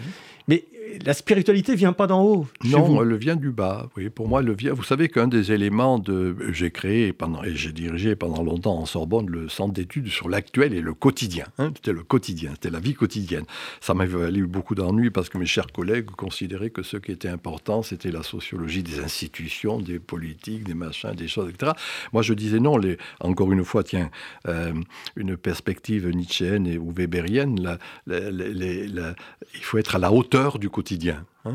[1.04, 2.46] La spiritualité vient pas d'en haut.
[2.64, 3.88] Non, elle vient du bas.
[3.96, 4.72] Oui, pour moi, elle vient.
[4.72, 8.86] Vous savez qu'un des éléments de, j'ai créé pendant et j'ai dirigé pendant longtemps en
[8.86, 11.46] Sorbonne le centre d'études sur l'actuel et le quotidien.
[11.58, 11.72] Hein.
[11.76, 13.44] c'était le quotidien, c'était la vie quotidienne.
[13.80, 17.28] Ça m'avait valu beaucoup d'ennuis parce que mes chers collègues considéraient que ce qui était
[17.28, 21.72] important, c'était la sociologie des institutions, des politiques, des machins, des choses, etc.
[22.12, 22.76] Moi, je disais non.
[22.76, 24.10] Les, encore une fois, tiens,
[24.48, 24.72] euh,
[25.16, 27.78] une perspective nietzschéenne ou weberienne.
[28.06, 29.14] il
[29.62, 31.24] faut être à la hauteur du quotidien.
[31.46, 31.54] Hein.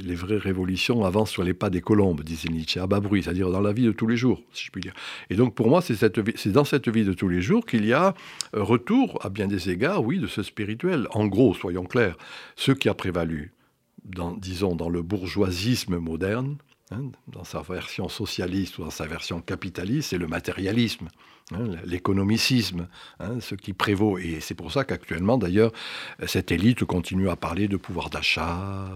[0.00, 3.50] les vraies révolutions avancent sur les pas des colombes, disait Nietzsche, à bas bruit, c'est-à-dire
[3.50, 4.94] dans la vie de tous les jours, si je puis dire.
[5.28, 8.14] Et donc pour moi, c'est dans cette vie de tous les jours qu'il y a
[8.52, 11.08] retour, à bien des égards, oui, de ce spirituel.
[11.10, 12.16] En gros, soyons clairs,
[12.54, 13.52] ce qui a prévalu,
[14.04, 16.56] dans, disons, dans le bourgeoisisme moderne,
[16.92, 21.08] hein, dans sa version socialiste ou dans sa version capitaliste, c'est le matérialisme.
[21.52, 22.88] Hein, l'économicisme,
[23.20, 24.18] hein, ce qui prévaut.
[24.18, 25.72] Et c'est pour ça qu'actuellement, d'ailleurs,
[26.26, 28.88] cette élite continue à parler de pouvoir d'achat,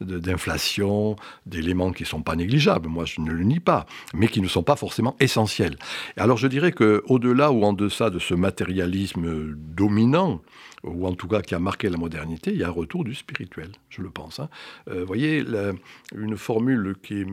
[0.00, 4.40] d'inflation, d'éléments qui ne sont pas négligeables, moi je ne le nie pas, mais qui
[4.40, 5.76] ne sont pas forcément essentiels.
[6.16, 10.40] Alors je dirais qu'au-delà ou en deçà de ce matérialisme dominant,
[10.82, 13.14] ou en tout cas qui a marqué la modernité, il y a un retour du
[13.14, 14.40] spirituel, je le pense.
[14.40, 14.48] Hein.
[14.88, 15.44] Euh, vous voyez,
[16.14, 17.24] une formule qui,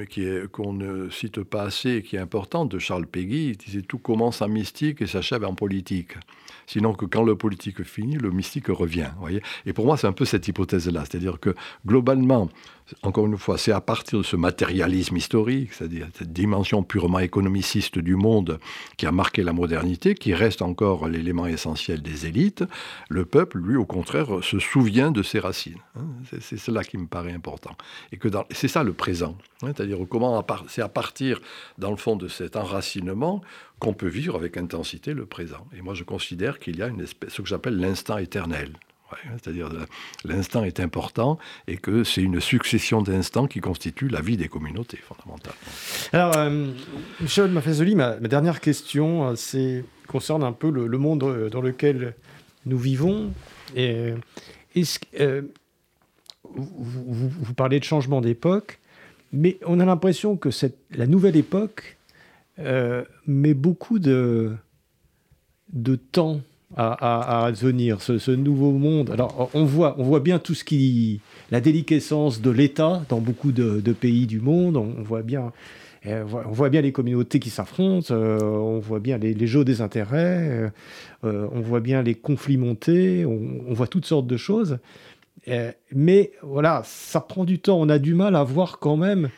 [0.51, 3.99] qu'on ne cite pas assez et qui est importante de Charles Péguy, il disait tout
[4.07, 6.13] commence en mystique et s'achève en politique.
[6.65, 9.09] Sinon que quand le politique finit, le mystique revient.
[9.19, 11.03] Voyez et pour moi, c'est un peu cette hypothèse-là.
[11.05, 11.53] C'est-à-dire que
[11.85, 12.47] globalement,
[13.03, 17.99] encore une fois, c'est à partir de ce matérialisme historique, c'est-à-dire cette dimension purement économiciste
[17.99, 18.59] du monde
[18.97, 22.63] qui a marqué la modernité, qui reste encore l'élément essentiel des élites,
[23.09, 25.79] le peuple, lui, au contraire, se souvient de ses racines.
[25.95, 26.05] Hein.
[26.39, 27.75] C'est cela qui me paraît important.
[28.11, 29.37] Et que c'est ça le présent.
[29.63, 29.71] Hein.
[29.75, 31.41] C'est-à-dire comment c'est à partir,
[31.77, 33.41] dans le fond, de cet enracinement
[33.79, 35.67] qu'on peut vivre avec intensité le présent.
[35.75, 38.73] Et moi, je considère qu'il y a une espèce, ce que j'appelle l'instant éternel.
[39.33, 39.69] C'est-à-dire
[40.25, 41.37] l'instant est important
[41.67, 45.57] et que c'est une succession d'instants qui constitue la vie des communautés, fondamentalement.
[46.13, 46.71] Alors, euh,
[47.21, 52.15] Michel Maffezoli, ma, ma, dernière question euh, concerne un peu le, monde euh, dans lequel
[52.65, 53.31] nous vivons.
[56.55, 58.79] Vous, vous, parlez de changement d'époque,
[59.33, 61.97] mais on a l'impression que cette, la nouvelle époque
[63.27, 64.55] met beaucoup de,
[65.73, 66.41] de temps
[66.75, 69.11] à, à, ce, nouveau monde.
[69.11, 71.21] Alors, on voit, on voit bien tout ce qui.
[71.51, 74.77] la déliquescence de l'État dans beaucoup de, pays du monde.
[74.77, 75.53] On, voit bien.
[76.05, 79.81] Euh, on voit bien les communautés qui s'affrontent, euh, on voit bien les, jeux des
[79.81, 80.71] intérêts,
[81.23, 84.77] euh, on voit bien les conflits monter, on, voit toutes sortes de choses.
[85.93, 87.79] mais voilà, ça prend du temps.
[87.79, 89.29] On a du mal à voir quand même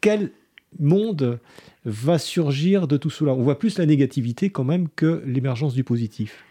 [0.00, 0.30] quel
[0.78, 1.38] monde
[1.84, 3.32] va surgir de tout cela.
[3.32, 6.45] On voit plus la négativité quand même que l'émergence du positif.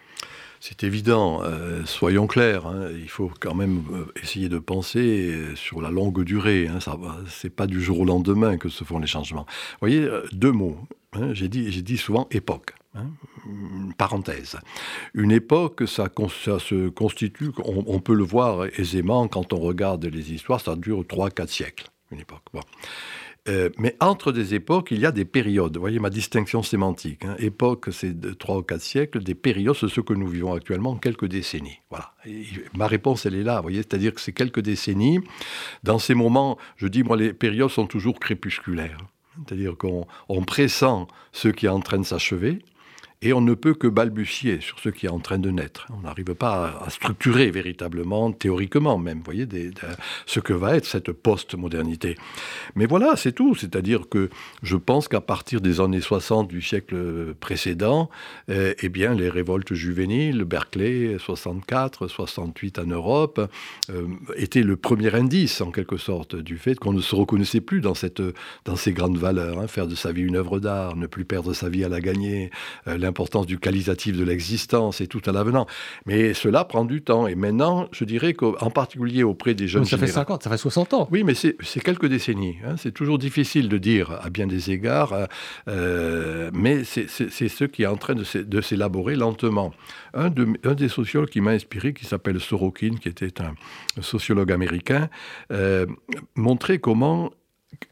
[0.67, 5.79] C'est évident, euh, soyons clairs, hein, il faut quand même euh, essayer de penser sur
[5.79, 6.67] la longue durée.
[6.67, 9.45] Hein, Ce n'est pas du jour au lendemain que se font les changements.
[9.73, 10.79] Vous voyez, euh, deux mots.
[11.13, 12.73] Hein, j'ai dit, souvent époque.
[13.99, 14.57] parenthèse.
[15.13, 20.61] Une époque, ça, se constitue, on, peut le voir aisément quand on regarde les histoires,
[20.61, 22.41] ça dure 3-4 siècles, une époque.
[23.47, 25.75] Euh, mais entre des époques, il y a des périodes.
[25.75, 27.23] Vous voyez ma distinction sémantique.
[27.25, 27.35] Hein.
[27.37, 29.19] Époque, c'est 3 ou 4 siècles.
[29.23, 31.79] Des périodes, c'est ce que nous vivons actuellement, quelques décennies.
[31.89, 32.13] Voilà.
[32.75, 33.61] ma réponse, elle est là.
[33.61, 35.19] Voyez, c'est-à-dire que c'est quelques décennies.
[35.83, 38.97] Dans ces moments, je dis, moi, les périodes sont toujours crépusculaires.
[39.45, 42.59] C'est-à-dire qu'on pressent ce qui est en train de s'achever
[43.25, 45.87] et on ne peut que balbutier sur ce qui est en train de naître.
[45.97, 49.47] On n'arrive pas à, structurer véritablement, théoriquement même, voyez,
[50.27, 52.17] ce que va être cette post-modernité.
[52.75, 53.55] Mais voilà, c'est tout.
[53.55, 54.29] C'est-à-dire que
[54.61, 58.11] je pense qu'à partir des années 60 du siècle précédent,
[58.47, 63.49] eh, eh bien, les révoltes juvéniles, Berkeley, 64, 68 en Europe,
[63.89, 67.81] euh, étaient le premier indice, en quelque sorte, du fait qu'on ne se reconnaissait plus
[67.81, 68.21] dans, cette,
[68.65, 69.59] dans ces grandes valeurs.
[69.59, 69.67] Hein.
[69.67, 72.51] faire de sa vie une œuvre d'art, ne plus perdre sa vie à la gagner,
[72.87, 75.67] euh, l'importance du qualitatif de l'existence et tout à l'avenant.
[76.05, 77.27] Mais cela prend du temps.
[77.27, 79.85] Et maintenant, je dirais qu'en particulier auprès des jeunes...
[79.85, 81.07] ça fait 50, ça fait 60 ans.
[81.11, 82.57] Oui, mais c'est quelques décennies.
[82.65, 82.75] Hein.
[82.77, 85.25] C'est toujours difficile de dire à bien des égards, euh,
[85.69, 89.71] euh, mais c'est ce qui est en train de s'élaborer lentement.
[90.13, 93.53] Un, de, un, des sociologues qui m'a inspiré, qui s'appelle Sorokin, qui était un,
[94.01, 95.09] sociologue américain,
[95.53, 95.85] euh,
[96.35, 97.31] montrait comment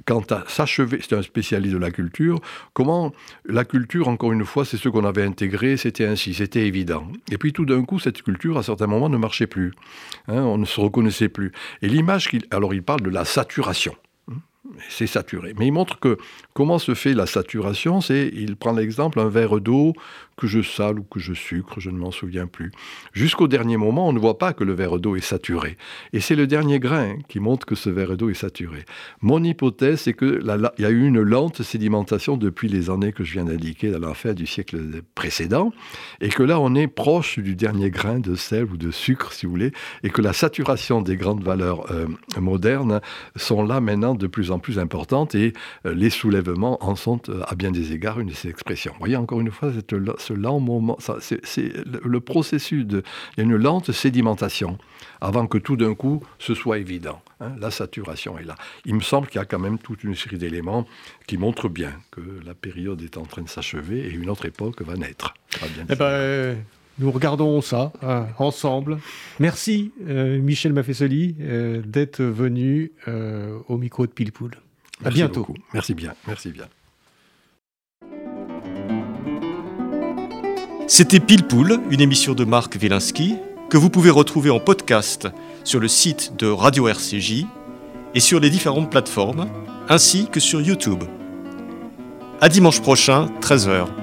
[0.05, 2.39] quant à s'achever, c'est un spécialiste de la culture,
[2.73, 3.13] comment
[3.45, 7.07] la culture, encore une fois, c'est ce qu'on avait intégré, c'était ainsi, c'était évident.
[7.31, 9.73] Et puis tout d'un coup, cette culture, à certains moments, ne marchait plus.
[10.27, 11.51] Hein, on ne se reconnaissait plus.
[11.81, 12.43] Et l'image qu'il...
[12.51, 13.95] Alors il parle de la saturation
[14.89, 15.53] c'est saturé.
[15.57, 16.17] Mais il montre que
[16.53, 19.93] comment se fait la saturation, c'est, il prend l'exemple, un verre d'eau
[20.37, 22.71] que je sale ou que je sucre, je ne m'en souviens plus.
[23.11, 25.77] Jusqu'au dernier moment, on ne voit pas que le verre d'eau est saturé.
[26.11, 28.85] Et c'est le dernier grain qui montre que ce verre d'eau est saturé.
[29.21, 30.41] Mon hypothèse, c'est qu'il
[30.79, 34.13] y a eu une lente sédimentation depuis les années que je viens d'indiquer dans la
[34.13, 34.79] fin du siècle
[35.13, 35.71] précédent,
[36.19, 39.45] et que là, on est proche du dernier grain de sel ou de sucre, si
[39.45, 39.71] vous voulez,
[40.03, 42.07] et que la saturation des grandes valeurs euh,
[42.39, 43.01] modernes
[43.35, 45.53] sont là maintenant de plus en plus importantes, et
[45.85, 48.91] euh, les soulèvements en sont euh, à bien des égards une de ces expressions.
[48.93, 51.73] Vous voyez encore une fois cette ce lent moment, c'est
[52.03, 53.03] le, processus de,
[53.37, 54.77] il y a une lente sédimentation
[55.21, 57.21] avant que tout d'un coup ce soit évident.
[57.39, 57.51] Hein.
[57.59, 58.55] la saturation est là.
[58.85, 60.85] Il me semble qu'il y a quand même toute une série d'éléments
[61.27, 64.81] qui montrent bien que la période est en train de s'achever et une autre époque
[64.81, 65.33] va naître.
[65.89, 66.57] eh ben,
[66.99, 68.99] nous regardons ça hein, ensemble.
[69.39, 74.51] Merci euh, Michel Maffesoli euh, d'être venu euh, au micro de Pilpoul.
[75.03, 75.47] À bientôt.
[75.73, 76.65] Merci bien, merci bien.
[80.87, 83.35] C'était Pilpoul, une émission de Marc Wielinski
[83.69, 85.27] que vous pouvez retrouver en podcast
[85.63, 87.45] sur le site de Radio RCJ
[88.13, 89.49] et sur les différentes plateformes,
[89.89, 91.03] ainsi que sur YouTube.
[92.39, 94.02] À dimanche prochain, 13h